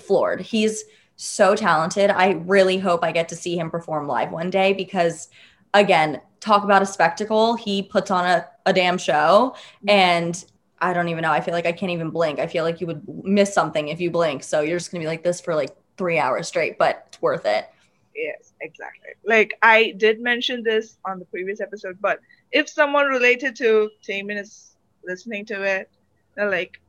[0.00, 0.40] floored.
[0.40, 0.84] He's
[1.16, 2.10] so talented.
[2.10, 5.28] I really hope I get to see him perform live one day because,
[5.74, 7.56] again, talk about a spectacle.
[7.56, 9.54] He puts on a, a damn show.
[9.78, 9.90] Mm-hmm.
[9.90, 10.44] And
[10.80, 11.32] I don't even know.
[11.32, 12.38] I feel like I can't even blink.
[12.38, 14.44] I feel like you would miss something if you blink.
[14.44, 17.20] So you're just going to be like this for like three hours straight, but it's
[17.20, 17.68] worth it.
[18.14, 19.10] Yes, exactly.
[19.24, 22.20] Like I did mention this on the previous episode, but
[22.52, 25.90] if someone related to Taemin is listening to it,
[26.34, 26.80] they're like,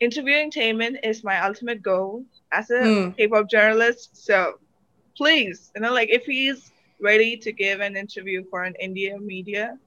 [0.00, 3.16] interviewing Taemin is my ultimate goal as a mm.
[3.16, 4.24] K-pop journalist.
[4.24, 4.54] So
[5.16, 9.78] please, you know, like if he's ready to give an interview for an India media,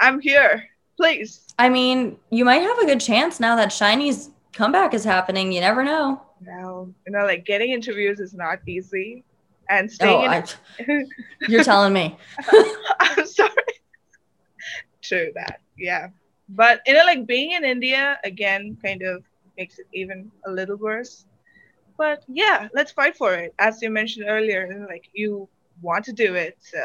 [0.00, 0.64] I'm here.
[0.96, 1.46] Please.
[1.58, 5.50] I mean, you might have a good chance now that SHINee's comeback is happening.
[5.52, 6.20] You never know.
[6.40, 9.24] No, you know, like getting interviews is not easy,
[9.68, 10.28] and staying.
[10.28, 10.44] Oh, in-
[10.88, 11.04] I,
[11.48, 12.16] you're telling me.
[13.00, 13.52] I'm sorry.
[15.02, 16.08] True that, yeah.
[16.48, 19.24] But you know, like being in India again, kind of
[19.56, 21.24] makes it even a little worse.
[21.96, 23.54] But yeah, let's fight for it.
[23.58, 25.48] As you mentioned earlier, like you
[25.80, 26.78] want to do it, so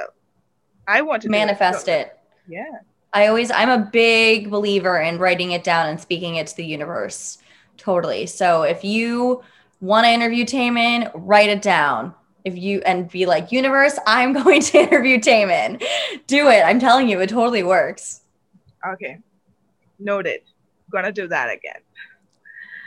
[0.87, 2.19] I want to manifest it, it.
[2.47, 2.79] Yeah.
[3.13, 6.65] I always I'm a big believer in writing it down and speaking it to the
[6.65, 7.39] universe.
[7.77, 8.25] Totally.
[8.25, 9.43] So if you
[9.81, 12.13] want to interview Taemin, write it down.
[12.43, 15.83] If you and be like, universe, I'm going to interview Taemin.
[16.27, 16.61] Do it.
[16.61, 18.21] I'm telling you, it totally works.
[18.85, 19.19] Okay.
[19.99, 20.41] Noted.
[20.91, 21.81] Gonna do that again.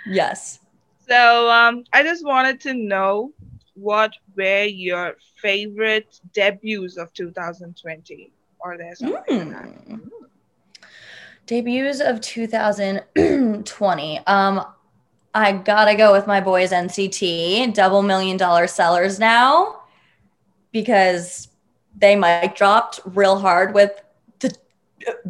[0.06, 0.60] Yes.
[1.08, 3.32] So um, I just wanted to know
[3.74, 8.32] what were your favorite debuts of 2020?
[8.60, 10.10] Or there something mm.
[11.46, 14.18] Debuts of 2020.
[14.26, 14.64] Um,
[15.34, 19.82] I gotta go with my boys NCT, double million dollar sellers now,
[20.72, 21.48] because
[21.96, 24.00] they mic dropped real hard with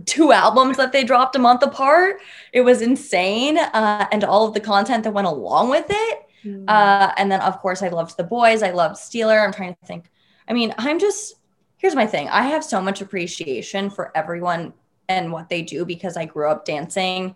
[0.06, 2.20] two albums that they dropped a month apart.
[2.52, 3.59] It was insane.
[3.59, 6.18] Uh, and all of the content that went along with it.
[6.44, 6.64] Mm.
[6.68, 8.62] Uh, and then, of course, I loved The Boys.
[8.62, 9.40] I loved Stealer.
[9.40, 10.11] I'm trying to think.
[10.48, 11.35] I mean, I'm just,
[11.76, 14.72] here's my thing I have so much appreciation for everyone
[15.09, 17.35] and what they do because I grew up dancing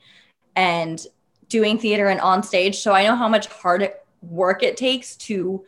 [0.56, 1.04] and
[1.48, 2.78] doing theater and on stage.
[2.78, 3.92] So I know how much hard
[4.22, 5.64] work it takes to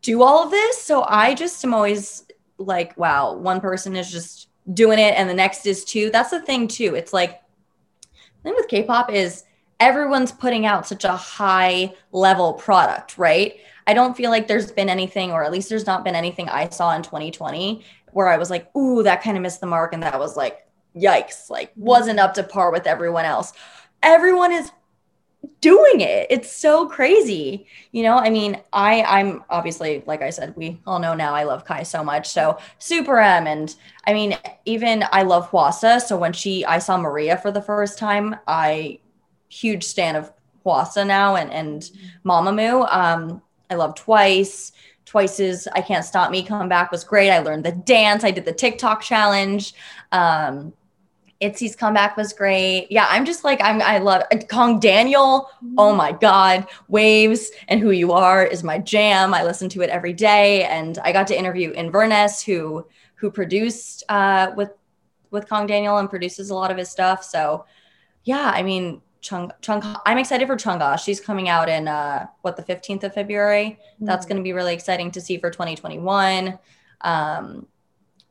[0.00, 0.82] do all of this.
[0.82, 2.24] So I just am always
[2.58, 6.10] like, wow, one person is just doing it and the next is two.
[6.10, 6.94] That's the thing too.
[6.94, 7.40] It's like
[8.12, 9.44] the thing with K-pop is
[9.80, 13.56] everyone's putting out such a high level product, right?
[13.86, 16.68] I don't feel like there's been anything, or at least there's not been anything I
[16.68, 19.92] saw in 2020 where I was like, ooh, that kind of missed the mark.
[19.92, 23.52] And that was like, yikes, like wasn't up to par with everyone else.
[24.02, 24.70] Everyone is
[25.60, 26.26] doing it.
[26.30, 27.66] It's so crazy.
[27.92, 31.44] You know, I mean, I I'm obviously like I said, we all know now I
[31.44, 32.28] love Kai so much.
[32.28, 33.74] So Super M and
[34.06, 37.98] I mean, even I love Hwasa So when she I saw Maria for the first
[37.98, 39.00] time, I
[39.48, 40.32] huge stan of
[40.64, 41.90] Hwasa now and and
[42.24, 42.92] Mamamoo.
[42.92, 44.72] Um, I love Twice.
[45.06, 47.30] Twice's I Can't Stop Me come back was great.
[47.30, 48.24] I learned the dance.
[48.24, 49.72] I did the TikTok challenge.
[50.12, 50.74] Um,
[51.40, 52.88] Itzy's comeback was great.
[52.90, 53.80] Yeah, I'm just like I'm.
[53.80, 55.48] I love Kang Daniel.
[55.76, 59.32] Oh my God, Waves and Who You Are is my jam.
[59.32, 64.02] I listen to it every day, and I got to interview Inverness, who who produced
[64.08, 64.70] uh, with
[65.30, 67.22] with Kang Daniel and produces a lot of his stuff.
[67.22, 67.66] So,
[68.24, 69.96] yeah, I mean, Chung Chung.
[70.06, 70.98] I'm excited for Chungha.
[70.98, 73.78] She's coming out in uh, what the 15th of February.
[73.94, 74.06] Mm-hmm.
[74.06, 76.58] That's going to be really exciting to see for 2021.
[77.02, 77.66] Um,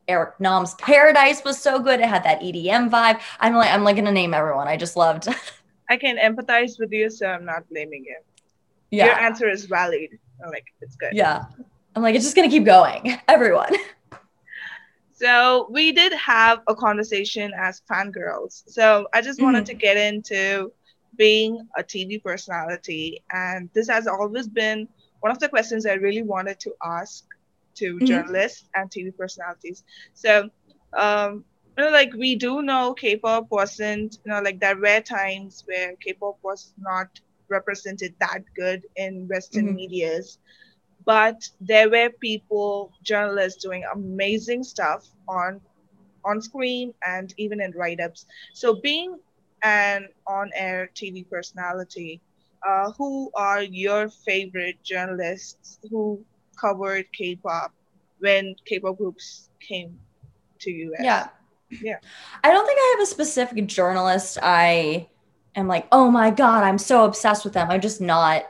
[0.08, 2.00] Eric Nam's Paradise was so good.
[2.00, 3.20] It had that EDM vibe.
[3.40, 4.66] I'm like, I'm like gonna name everyone.
[4.66, 5.28] I just loved.
[5.90, 8.16] I can empathize with you, so I'm not blaming you.
[8.90, 9.06] Yeah.
[9.06, 10.18] Your answer is valid.
[10.42, 11.12] I'm like, it's good.
[11.12, 11.44] Yeah.
[11.94, 13.18] I'm like, it's just gonna keep going.
[13.28, 13.74] Everyone.
[15.12, 18.62] So we did have a conversation as fangirls.
[18.68, 19.78] So I just wanted mm-hmm.
[19.78, 20.72] to get into
[21.16, 23.22] being a TV personality.
[23.32, 24.88] And this has always been
[25.20, 27.24] one of the questions I really wanted to ask
[27.78, 28.06] to mm-hmm.
[28.06, 29.84] journalists and TV personalities.
[30.14, 30.50] So,
[30.96, 31.44] um,
[31.76, 35.94] you know, like we do know K-pop wasn't, you know, like there were times where
[35.96, 37.08] K-pop was not
[37.48, 39.76] represented that good in Western mm-hmm.
[39.76, 40.38] medias.
[41.04, 45.60] but there were people, journalists doing amazing stuff on
[46.24, 48.26] on screen and even in write-ups.
[48.52, 49.18] So being
[49.62, 52.20] an on-air TV personality,
[52.66, 56.24] uh, who are your favorite journalists who
[56.60, 57.72] covered K-pop
[58.18, 59.98] when K-pop groups came
[60.60, 61.00] to US?
[61.00, 61.28] Yeah.
[61.82, 61.98] Yeah.
[62.42, 65.08] I don't think I have a specific journalist I
[65.54, 67.70] am like, oh my God, I'm so obsessed with them.
[67.70, 68.44] I'm just not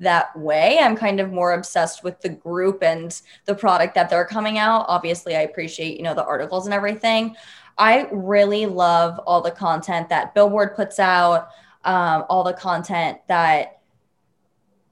[0.00, 0.78] that way.
[0.80, 4.86] I'm kind of more obsessed with the group and the product that they're coming out.
[4.88, 7.36] Obviously, I appreciate, you know, the articles and everything.
[7.76, 11.48] I really love all the content that Billboard puts out,
[11.84, 13.80] um, all the content that,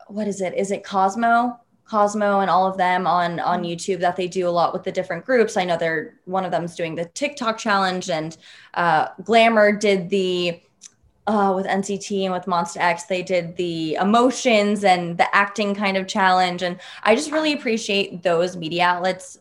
[0.09, 0.55] what is it?
[0.55, 1.61] Is it Cosmo?
[1.89, 3.67] Cosmo and all of them on on mm-hmm.
[3.67, 5.57] YouTube that they do a lot with the different groups.
[5.57, 8.37] I know they're one of them's doing the TikTok challenge, and
[8.75, 10.61] uh, Glamour did the
[11.27, 15.97] uh, with NCT and with Monsta X, they did the emotions and the acting kind
[15.97, 16.63] of challenge.
[16.63, 19.39] And I just really appreciate those media outlets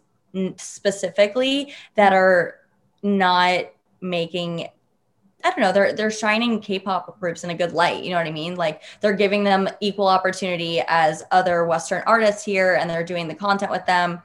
[0.58, 2.60] specifically that are
[3.04, 3.66] not
[4.02, 4.68] making
[5.46, 8.04] I don't know, they're they're shining K-pop groups in a good light.
[8.04, 8.56] You know what I mean?
[8.56, 13.36] Like they're giving them equal opportunity as other Western artists here, and they're doing the
[13.36, 14.24] content with them.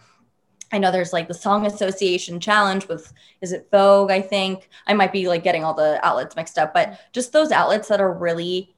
[0.73, 3.13] I know there's like the Song Association Challenge with,
[3.43, 4.11] is it Vogue?
[4.11, 7.53] I think I might be like getting all the outlets mixed up, but just those
[7.53, 8.75] outlets that are really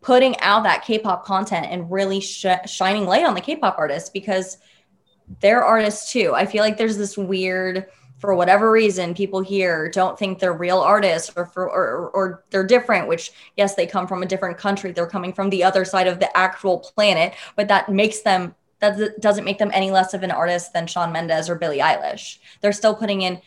[0.00, 4.58] putting out that K-pop content and really sh- shining light on the K-pop artists because
[5.40, 6.32] they're artists too.
[6.34, 7.86] I feel like there's this weird,
[8.24, 12.66] for whatever reason, people here don't think they're real artists or for or, or they're
[12.66, 13.06] different.
[13.06, 14.92] Which yes, they come from a different country.
[14.92, 19.20] They're coming from the other side of the actual planet, but that makes them that
[19.20, 22.38] doesn't make them any less of an artist than Shawn Mendes or Billie Eilish.
[22.62, 23.42] They're still putting in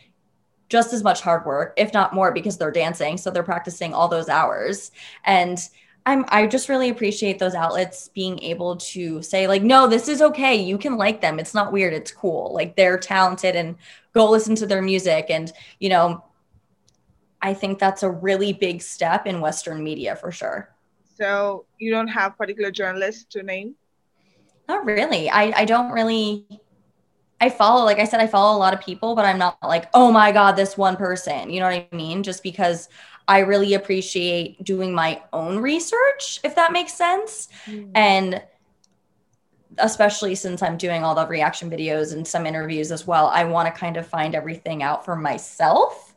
[0.68, 3.16] just as much hard work, if not more, because they're dancing.
[3.16, 4.92] So they're practicing all those hours.
[5.24, 5.58] And
[6.08, 10.22] I'm I just really appreciate those outlets being able to say, like, no, this is
[10.22, 10.56] okay.
[10.56, 11.38] You can like them.
[11.38, 11.92] It's not weird.
[11.92, 12.54] It's cool.
[12.54, 13.76] Like they're talented and
[14.14, 15.26] go listen to their music.
[15.28, 16.24] And, you know,
[17.42, 20.74] I think that's a really big step in Western media for sure.
[21.14, 23.74] So you don't have particular journalists to name?
[24.66, 25.28] Not really.
[25.28, 26.46] I, I don't really
[27.40, 29.90] I follow, like I said, I follow a lot of people, but I'm not like,
[29.94, 31.50] oh my God, this one person.
[31.50, 32.22] You know what I mean?
[32.22, 32.88] Just because
[33.28, 37.48] I really appreciate doing my own research, if that makes sense.
[37.66, 37.90] Mm.
[37.94, 38.42] And
[39.76, 43.72] especially since I'm doing all the reaction videos and some interviews as well, I want
[43.72, 46.14] to kind of find everything out for myself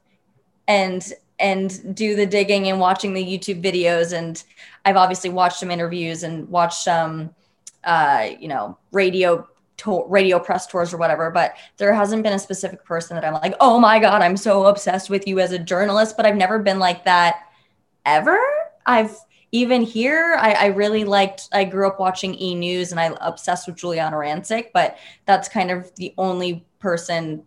[0.67, 4.17] and and do the digging and watching the YouTube videos.
[4.17, 4.41] And
[4.85, 7.31] I've obviously watched some interviews and watched some
[7.83, 9.47] uh, you know, radio
[9.81, 13.33] to- radio press tours or whatever, but there hasn't been a specific person that I'm
[13.33, 16.17] like, oh my God, I'm so obsessed with you as a journalist.
[16.17, 17.43] But I've never been like that
[18.05, 18.39] ever.
[18.85, 19.15] I've
[19.51, 23.67] even here, I, I really liked, I grew up watching E News and I obsessed
[23.67, 27.43] with Giuliana Rancic, but that's kind of the only person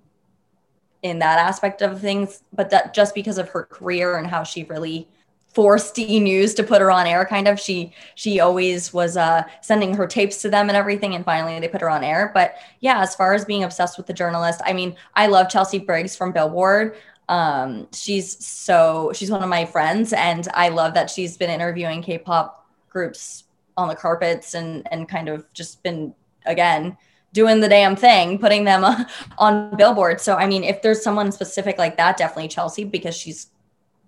[1.03, 2.43] in that aspect of things.
[2.53, 5.09] But that just because of her career and how she really
[5.55, 7.25] forced E News to put her on air.
[7.25, 11.25] Kind of, she she always was uh, sending her tapes to them and everything, and
[11.25, 12.31] finally they put her on air.
[12.35, 15.79] But yeah, as far as being obsessed with the journalist, I mean, I love Chelsea
[15.79, 16.97] Briggs from Billboard.
[17.29, 22.03] Um, she's so she's one of my friends, and I love that she's been interviewing
[22.03, 23.45] K-pop groups
[23.77, 26.15] on the carpets and and kind of just been
[26.47, 26.97] again
[27.33, 28.85] doing the damn thing, putting them
[29.39, 30.21] on billboard.
[30.21, 33.49] So I mean, if there's someone specific like that, definitely Chelsea because she's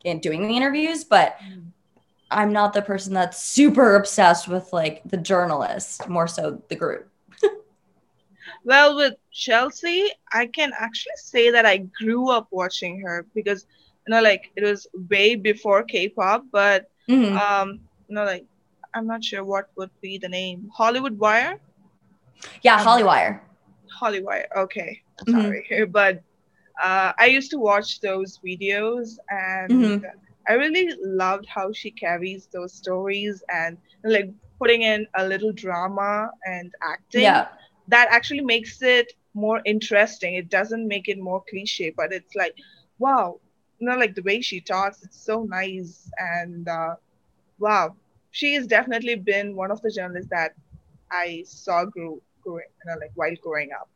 [0.07, 1.37] in doing the interviews, but
[2.31, 7.11] I'm not the person that's super obsessed with like the journalist, more so the group.
[8.65, 13.67] well, with Chelsea, I can actually say that I grew up watching her because
[14.07, 17.37] you know, like it was way before K-pop, but mm-hmm.
[17.37, 18.47] um, you know, like
[18.95, 20.71] I'm not sure what would be the name.
[20.73, 21.59] Hollywood Wire.
[22.63, 23.41] Yeah, Hollywire.
[24.01, 24.47] Hollywire.
[24.57, 25.41] Okay, mm-hmm.
[25.41, 26.23] sorry, but
[26.83, 30.05] uh, I used to watch those videos and mm-hmm.
[30.49, 36.31] I really loved how she carries those stories and like putting in a little drama
[36.47, 37.23] and acting.
[37.23, 37.49] Yeah.
[37.89, 40.35] That actually makes it more interesting.
[40.35, 42.55] It doesn't make it more cliche, but it's like,
[42.99, 43.41] wow,
[43.79, 46.11] you know, like the way she talks, it's so nice.
[46.19, 46.97] And uh,
[47.59, 47.95] wow,
[48.31, 50.55] she has definitely been one of the journalists that
[51.11, 53.89] I saw grow, growing, you know, like while growing up.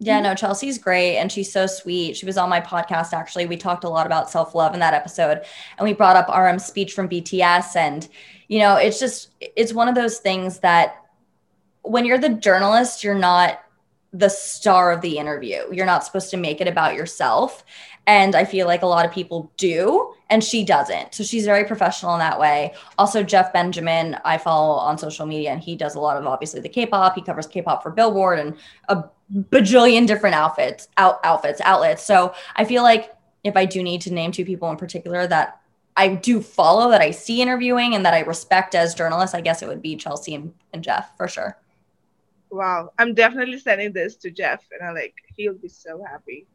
[0.00, 0.24] Yeah, mm-hmm.
[0.24, 2.16] no, Chelsea's great and she's so sweet.
[2.16, 3.46] She was on my podcast actually.
[3.46, 5.42] We talked a lot about self-love in that episode
[5.76, 8.08] and we brought up RM's speech from BTS and
[8.48, 11.04] you know, it's just it's one of those things that
[11.82, 13.60] when you're the journalist, you're not
[14.12, 15.62] the star of the interview.
[15.70, 17.64] You're not supposed to make it about yourself.
[18.06, 21.14] And I feel like a lot of people do, and she doesn't.
[21.14, 22.72] So she's very professional in that way.
[22.96, 26.60] Also, Jeff Benjamin, I follow on social media, and he does a lot of obviously
[26.60, 27.14] the K-pop.
[27.14, 28.56] He covers K-pop for Billboard and
[28.88, 32.04] a bajillion different outfits, out outfits, outlets.
[32.04, 33.14] So I feel like
[33.44, 35.60] if I do need to name two people in particular that
[35.96, 39.62] I do follow, that I see interviewing, and that I respect as journalists, I guess
[39.62, 41.58] it would be Chelsea and, and Jeff for sure.
[42.50, 46.46] Wow, I'm definitely sending this to Jeff, and I like he'll be so happy.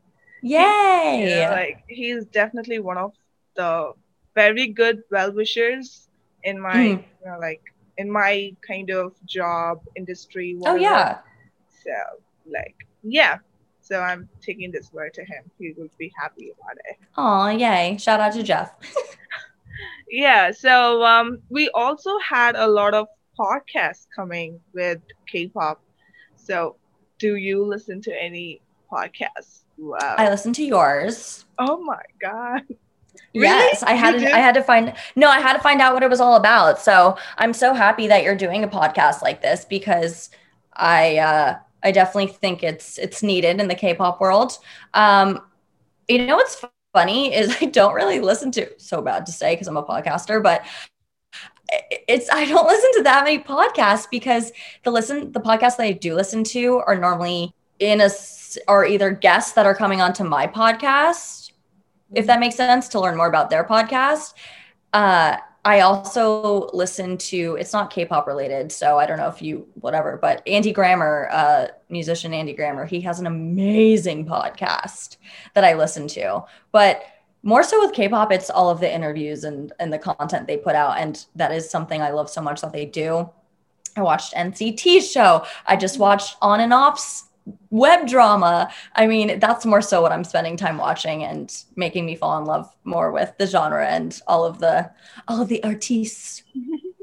[0.41, 1.26] Yay!
[1.30, 3.13] Yeah, like he's definitely one of
[3.55, 3.93] the
[4.34, 6.07] very good well wishers
[6.43, 7.03] in my mm.
[7.21, 7.61] you know, like
[7.97, 10.55] in my kind of job industry.
[10.55, 10.78] Whatever.
[10.78, 11.17] Oh yeah.
[11.84, 11.91] So
[12.45, 13.37] like yeah.
[13.81, 15.43] So I'm taking this word to him.
[15.59, 16.97] He will be happy about it.
[17.17, 17.97] Oh yay!
[17.99, 18.73] Shout out to Jeff.
[20.09, 20.51] yeah.
[20.51, 25.83] So um, we also had a lot of podcasts coming with K-pop.
[26.35, 26.77] So
[27.19, 29.63] do you listen to any podcasts?
[29.77, 30.15] Wow.
[30.17, 31.45] I listened to yours.
[31.57, 32.63] Oh my god.
[33.33, 33.47] Really?
[33.47, 36.03] Yes, I had to, I had to find no, I had to find out what
[36.03, 36.79] it was all about.
[36.79, 40.29] So I'm so happy that you're doing a podcast like this because
[40.73, 44.57] I uh I definitely think it's it's needed in the K-pop world.
[44.93, 45.41] Um
[46.07, 46.63] you know what's
[46.93, 50.41] funny is I don't really listen to so bad to say because I'm a podcaster,
[50.41, 50.65] but
[52.07, 54.51] it's I don't listen to that many podcasts because
[54.84, 58.09] the listen the podcasts that I do listen to are normally in a
[58.67, 61.51] are either guests that are coming onto my podcast,
[62.13, 64.34] if that makes sense, to learn more about their podcast.
[64.93, 69.68] Uh, I also listen to it's not K-pop related, so I don't know if you
[69.76, 75.18] whatever, but Andy Grammer, uh, musician Andy Grammer, he has an amazing podcast
[75.53, 76.43] that I listen to.
[76.74, 77.03] But
[77.43, 80.76] more so with K-pop, it's all of the interviews and and the content they put
[80.76, 83.30] out, and that is something I love so much that they do.
[83.95, 85.45] I watched NCT's show.
[85.66, 87.26] I just watched On and Off's
[87.69, 88.71] web drama.
[88.95, 92.45] I mean, that's more so what I'm spending time watching and making me fall in
[92.45, 94.91] love more with the genre and all of the
[95.27, 96.43] all of the artists.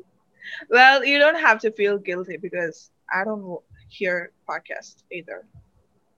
[0.70, 5.44] well, you don't have to feel guilty because I don't hear podcasts either.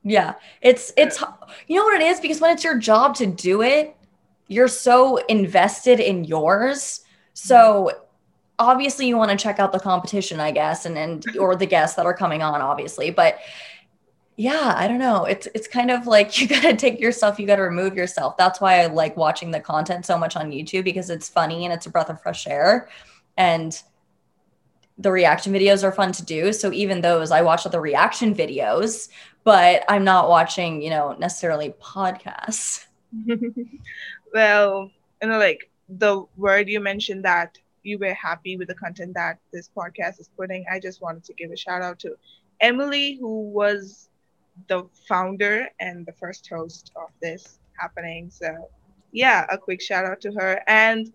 [0.04, 1.22] Yeah, it's it's
[1.66, 3.96] you know what it is because when it's your job to do it,
[4.48, 7.00] you're so invested in yours.
[7.34, 7.92] So
[8.58, 11.96] obviously you want to check out the competition, I guess, and and or the guests
[11.96, 13.38] that are coming on, obviously, but
[14.36, 15.24] yeah i don't know.
[15.24, 18.36] It's it's kind of like you got to take yourself you got to remove yourself.
[18.36, 21.72] That's why i like watching the content so much on youtube because it's funny and
[21.72, 22.88] it's a breath of fresh air
[23.36, 23.80] and
[24.98, 26.52] the reaction videos are fun to do.
[26.52, 29.08] So even those i watch the reaction videos
[29.44, 32.86] but i'm not watching you know necessarily podcasts.
[34.34, 34.90] Well
[35.22, 39.38] you know like the word you mentioned that you were happy with the content that
[39.52, 42.14] this podcast is putting i just wanted to give a shout out to
[42.60, 44.08] emily who was
[44.68, 48.30] the founder and the first host of this happening.
[48.30, 48.68] So,
[49.12, 50.62] yeah, a quick shout out to her.
[50.66, 51.12] And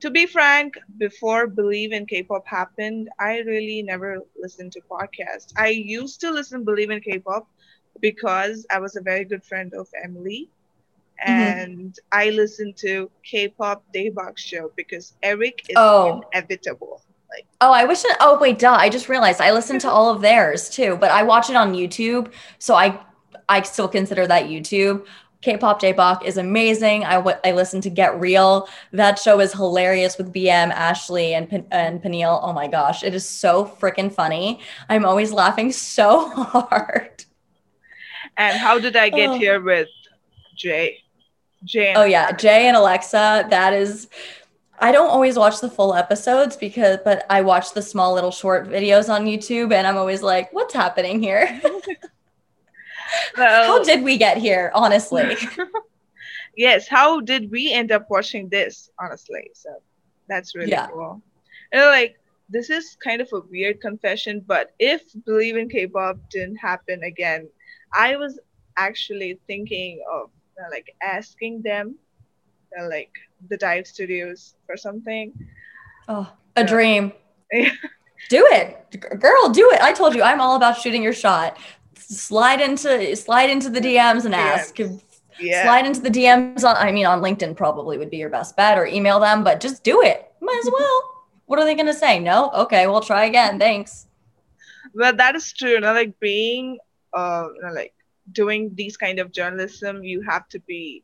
[0.00, 5.52] to be frank, before Believe in K-pop happened, I really never listened to podcasts.
[5.56, 7.48] I used to listen Believe in K-pop
[8.00, 10.50] because I was a very good friend of Emily.
[11.26, 11.30] Mm-hmm.
[11.30, 12.20] And mm-hmm.
[12.20, 16.22] I listened to K-pop Daebak show because Eric is oh.
[16.32, 17.00] inevitable.
[17.34, 18.04] Like, oh, I wish.
[18.04, 18.76] It, oh, wait, duh.
[18.78, 21.74] I just realized I listened to all of theirs too, but I watch it on
[21.74, 23.00] YouTube, so I
[23.48, 25.04] I still consider that YouTube.
[25.42, 27.04] K-pop Daebak is amazing.
[27.04, 28.66] I, w- I listen to Get Real.
[28.92, 32.40] That show is hilarious with BM, Ashley, and P- and Peniel.
[32.42, 34.60] Oh my gosh, it is so freaking funny.
[34.88, 37.24] I'm always laughing so hard.
[38.36, 39.38] And how did I get oh.
[39.38, 39.88] here with
[40.56, 41.00] Jay?
[41.64, 41.94] Jay.
[41.94, 43.46] oh yeah, Jay and Alexa.
[43.50, 44.08] That is
[44.84, 48.68] I don't always watch the full episodes because, but I watch the small little short
[48.68, 51.58] videos on YouTube and I'm always like, what's happening here?
[53.38, 55.38] well, how did we get here, honestly?
[56.58, 59.50] yes, how did we end up watching this, honestly?
[59.54, 59.70] So
[60.28, 60.88] that's really yeah.
[60.88, 61.22] cool.
[61.72, 62.20] And like,
[62.50, 67.04] this is kind of a weird confession, but if Believe in K pop didn't happen
[67.04, 67.48] again,
[67.94, 68.38] I was
[68.76, 70.28] actually thinking of
[70.70, 71.94] like asking them,
[72.78, 73.12] uh, like,
[73.48, 75.32] the dive studios for something.
[76.08, 77.12] Oh, a so, dream.
[77.52, 79.48] do it, girl.
[79.50, 79.80] Do it.
[79.80, 81.58] I told you, I'm all about shooting your shot.
[81.96, 84.78] Slide into slide into the DMs and ask.
[85.40, 85.62] Yeah.
[85.64, 86.76] Slide into the DMs on.
[86.76, 89.42] I mean, on LinkedIn probably would be your best bet, or email them.
[89.44, 90.32] But just do it.
[90.40, 91.02] Might as well.
[91.46, 92.18] what are they going to say?
[92.18, 92.50] No.
[92.50, 93.58] Okay, we'll try again.
[93.58, 94.06] Thanks.
[94.94, 95.70] Well, that is true.
[95.70, 96.78] You know, like being,
[97.12, 97.94] uh, you know, like
[98.30, 101.02] doing these kind of journalism, you have to be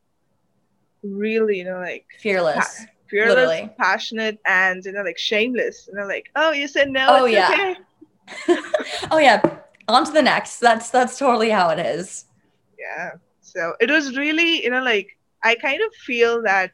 [1.02, 2.56] really, you know, like fearless.
[2.56, 3.70] Pa- fearless, literally.
[3.78, 5.88] passionate, and you know, like shameless.
[5.88, 7.06] You know, like, oh, you said no.
[7.08, 7.50] Oh yeah.
[7.52, 7.76] Okay.
[9.10, 9.40] oh yeah.
[9.88, 10.58] on to the next.
[10.58, 12.26] That's that's totally how it is.
[12.78, 13.12] Yeah.
[13.40, 16.72] So it was really, you know, like I kind of feel that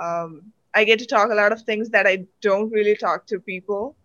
[0.00, 3.40] um, I get to talk a lot of things that I don't really talk to
[3.40, 3.96] people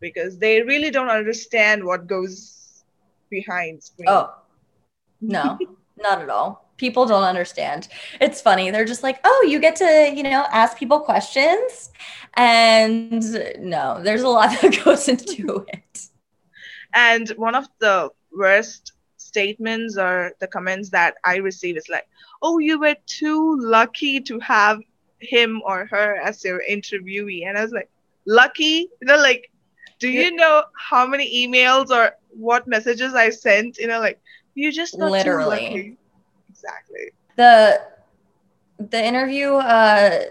[0.00, 2.84] because they really don't understand what goes
[3.30, 4.08] behind screen.
[4.08, 4.34] Oh,
[5.20, 5.58] no,
[5.96, 6.63] not at all.
[6.76, 7.88] People don't understand.
[8.20, 8.70] It's funny.
[8.70, 11.90] They're just like, oh, you get to, you know, ask people questions.
[12.34, 13.22] And
[13.60, 16.08] no, there's a lot that goes into it.
[16.94, 22.06] And one of the worst statements or the comments that I receive is like,
[22.42, 24.80] oh, you were too lucky to have
[25.18, 27.46] him or her as your interviewee.
[27.46, 27.90] And I was like,
[28.26, 28.88] lucky?
[29.00, 29.50] You know, like,
[29.98, 33.78] do you know how many emails or what messages I sent?
[33.78, 34.20] You know, like,
[34.54, 35.96] you just literally.
[36.64, 37.12] Exactly.
[37.36, 37.80] The
[38.78, 40.24] the interview uh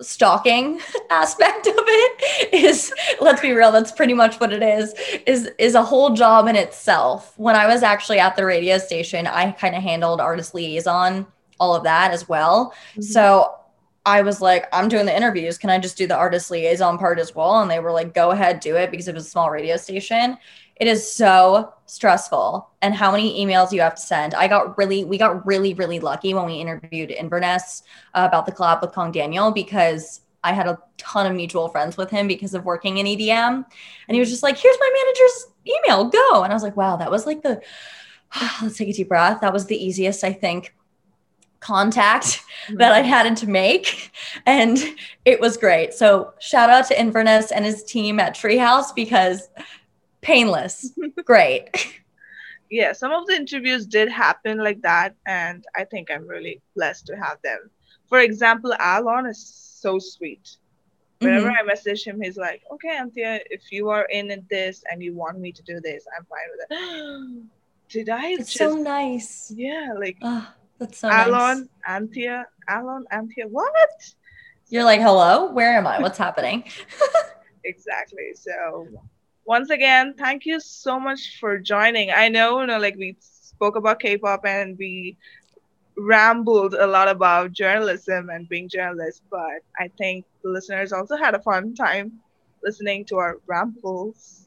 [0.00, 0.80] stalking
[1.10, 4.94] aspect of it is let's be real that's pretty much what it is
[5.26, 7.34] is is a whole job in itself.
[7.36, 11.26] When i was actually at the radio station i kind of handled artist liaison
[11.58, 12.72] all of that as well.
[12.92, 13.02] Mm-hmm.
[13.02, 13.54] so
[14.06, 15.58] i was like i'm doing the interviews.
[15.58, 17.60] Can i just do the artist liaison part as well?
[17.60, 20.38] And they were like go ahead do it because it was a small radio station
[20.80, 24.34] it is so stressful and how many emails you have to send.
[24.34, 27.82] I got really, we got really, really lucky when we interviewed Inverness
[28.14, 31.96] uh, about the collab with Kang Daniel because I had a ton of mutual friends
[31.96, 33.64] with him because of working in EDM.
[34.08, 36.42] And he was just like, here's my manager's email, go.
[36.44, 37.60] And I was like, wow, that was like the,
[38.62, 39.40] let's take a deep breath.
[39.40, 40.74] That was the easiest, I think,
[41.60, 42.40] contact
[42.74, 44.12] that I had to make.
[44.46, 44.78] And
[45.24, 45.92] it was great.
[45.92, 49.48] So shout out to Inverness and his team at Treehouse because
[50.28, 50.92] painless.
[51.24, 51.70] Great.
[52.70, 57.06] yeah, some of the interviews did happen like that, and I think I'm really blessed
[57.06, 57.70] to have them.
[58.08, 59.40] For example, Alon is
[59.82, 60.56] so sweet.
[61.20, 61.60] Whenever mm-hmm.
[61.60, 65.40] I message him, he's like, "Okay, Anthea, if you are in this and you want
[65.40, 67.42] me to do this, I'm fine with it."
[67.94, 68.26] Did I?
[68.28, 68.58] It's just...
[68.58, 69.52] so nice.
[69.56, 70.46] Yeah, like oh,
[70.78, 71.68] that's so Alon, nice.
[71.88, 73.48] Anthea, Alon, Anthea.
[73.48, 73.90] What?
[74.68, 75.98] You're like, hello, where am I?
[75.98, 76.64] What's happening?
[77.64, 78.34] exactly.
[78.34, 78.86] So
[79.48, 82.10] once again, thank you so much for joining.
[82.10, 85.16] I know, you know, like we spoke about K-pop and we
[85.96, 91.34] rambled a lot about journalism and being journalists, but I think the listeners also had
[91.34, 92.12] a fun time
[92.62, 94.46] listening to our rambles.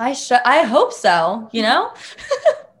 [0.00, 1.92] I sh- I hope so, you know?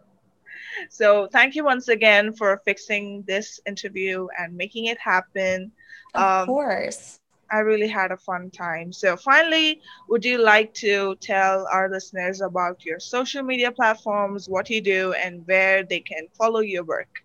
[0.90, 5.70] so thank you once again for fixing this interview and making it happen.
[6.16, 7.20] Of um, course.
[7.50, 8.92] I really had a fun time.
[8.92, 14.68] So, finally, would you like to tell our listeners about your social media platforms, what
[14.70, 17.22] you do, and where they can follow your work?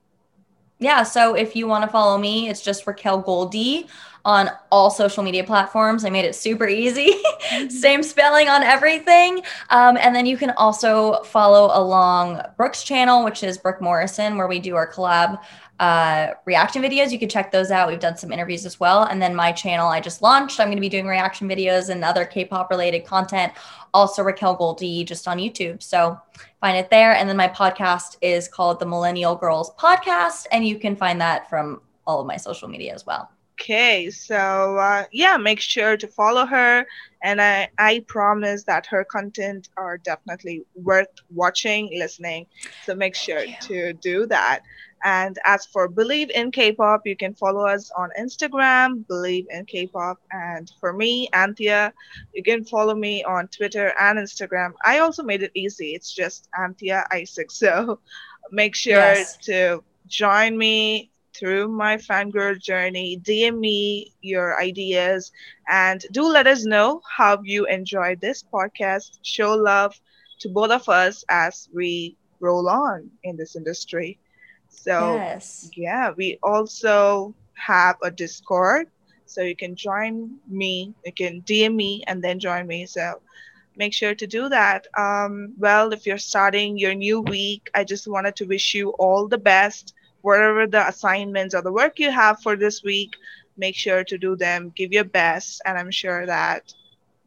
[0.79, 3.87] Yeah, so if you want to follow me, it's just Raquel Goldie
[4.25, 6.05] on all social media platforms.
[6.05, 7.13] I made it super easy,
[7.69, 9.43] same spelling on everything.
[9.69, 14.47] Um, and then you can also follow along Brooke's channel, which is Brooke Morrison, where
[14.47, 15.41] we do our collab
[15.79, 17.11] uh, reaction videos.
[17.11, 17.89] You can check those out.
[17.89, 19.03] We've done some interviews as well.
[19.03, 20.59] And then my channel I just launched.
[20.59, 23.53] I'm going to be doing reaction videos and other K-pop related content.
[23.93, 25.81] Also Raquel Goldie just on YouTube.
[25.81, 26.17] So
[26.61, 27.13] find it there.
[27.13, 31.49] And then my podcast is called the Millennial Girls Podcast, and you can find that
[31.49, 33.29] from all of my social media as well.
[33.61, 36.85] Okay, so uh, yeah, make sure to follow her,
[37.23, 42.47] and I I promise that her content are definitely worth watching, listening.
[42.83, 44.61] So make sure to do that.
[45.03, 50.19] And as for Believe in K-pop, you can follow us on Instagram, Believe in K-pop.
[50.31, 51.93] And for me, Anthea,
[52.33, 54.73] you can follow me on Twitter and Instagram.
[54.85, 55.93] I also made it easy.
[55.93, 57.51] It's just Anthea Isaac.
[57.63, 57.99] So
[58.51, 59.37] make sure yes.
[59.45, 63.19] to join me through my fangirl journey.
[63.23, 65.31] DM me your ideas
[65.69, 69.19] and do let us know how you enjoyed this podcast.
[69.23, 69.99] Show love
[70.39, 74.19] to both of us as we roll on in this industry.
[74.73, 75.71] So yes.
[75.75, 78.87] yeah, we also have a Discord.
[79.25, 82.85] So you can join me, you can DM me and then join me.
[82.85, 83.21] So
[83.75, 84.87] make sure to do that.
[84.97, 89.27] Um, well, if you're starting your new week, I just wanted to wish you all
[89.27, 89.93] the best.
[90.21, 93.11] Whatever the assignments or the work you have for this week,
[93.57, 96.73] make sure to do them, give your best, and I'm sure that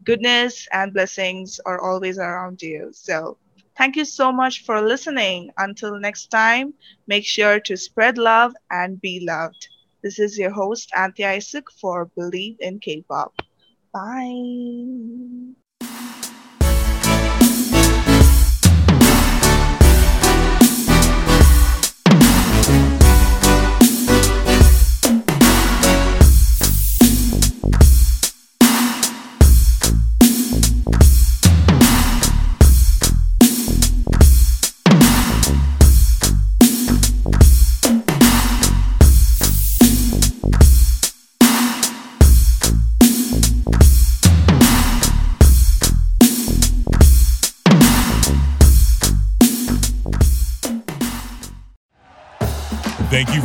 [0.05, 2.91] goodness and blessings are always around you.
[2.93, 3.39] So
[3.77, 5.51] Thank you so much for listening.
[5.57, 6.75] Until next time,
[7.07, 9.69] make sure to spread love and be loved.
[10.03, 13.35] This is your host, Anthea Isaac for Believe in K-pop.
[13.93, 15.66] Bye.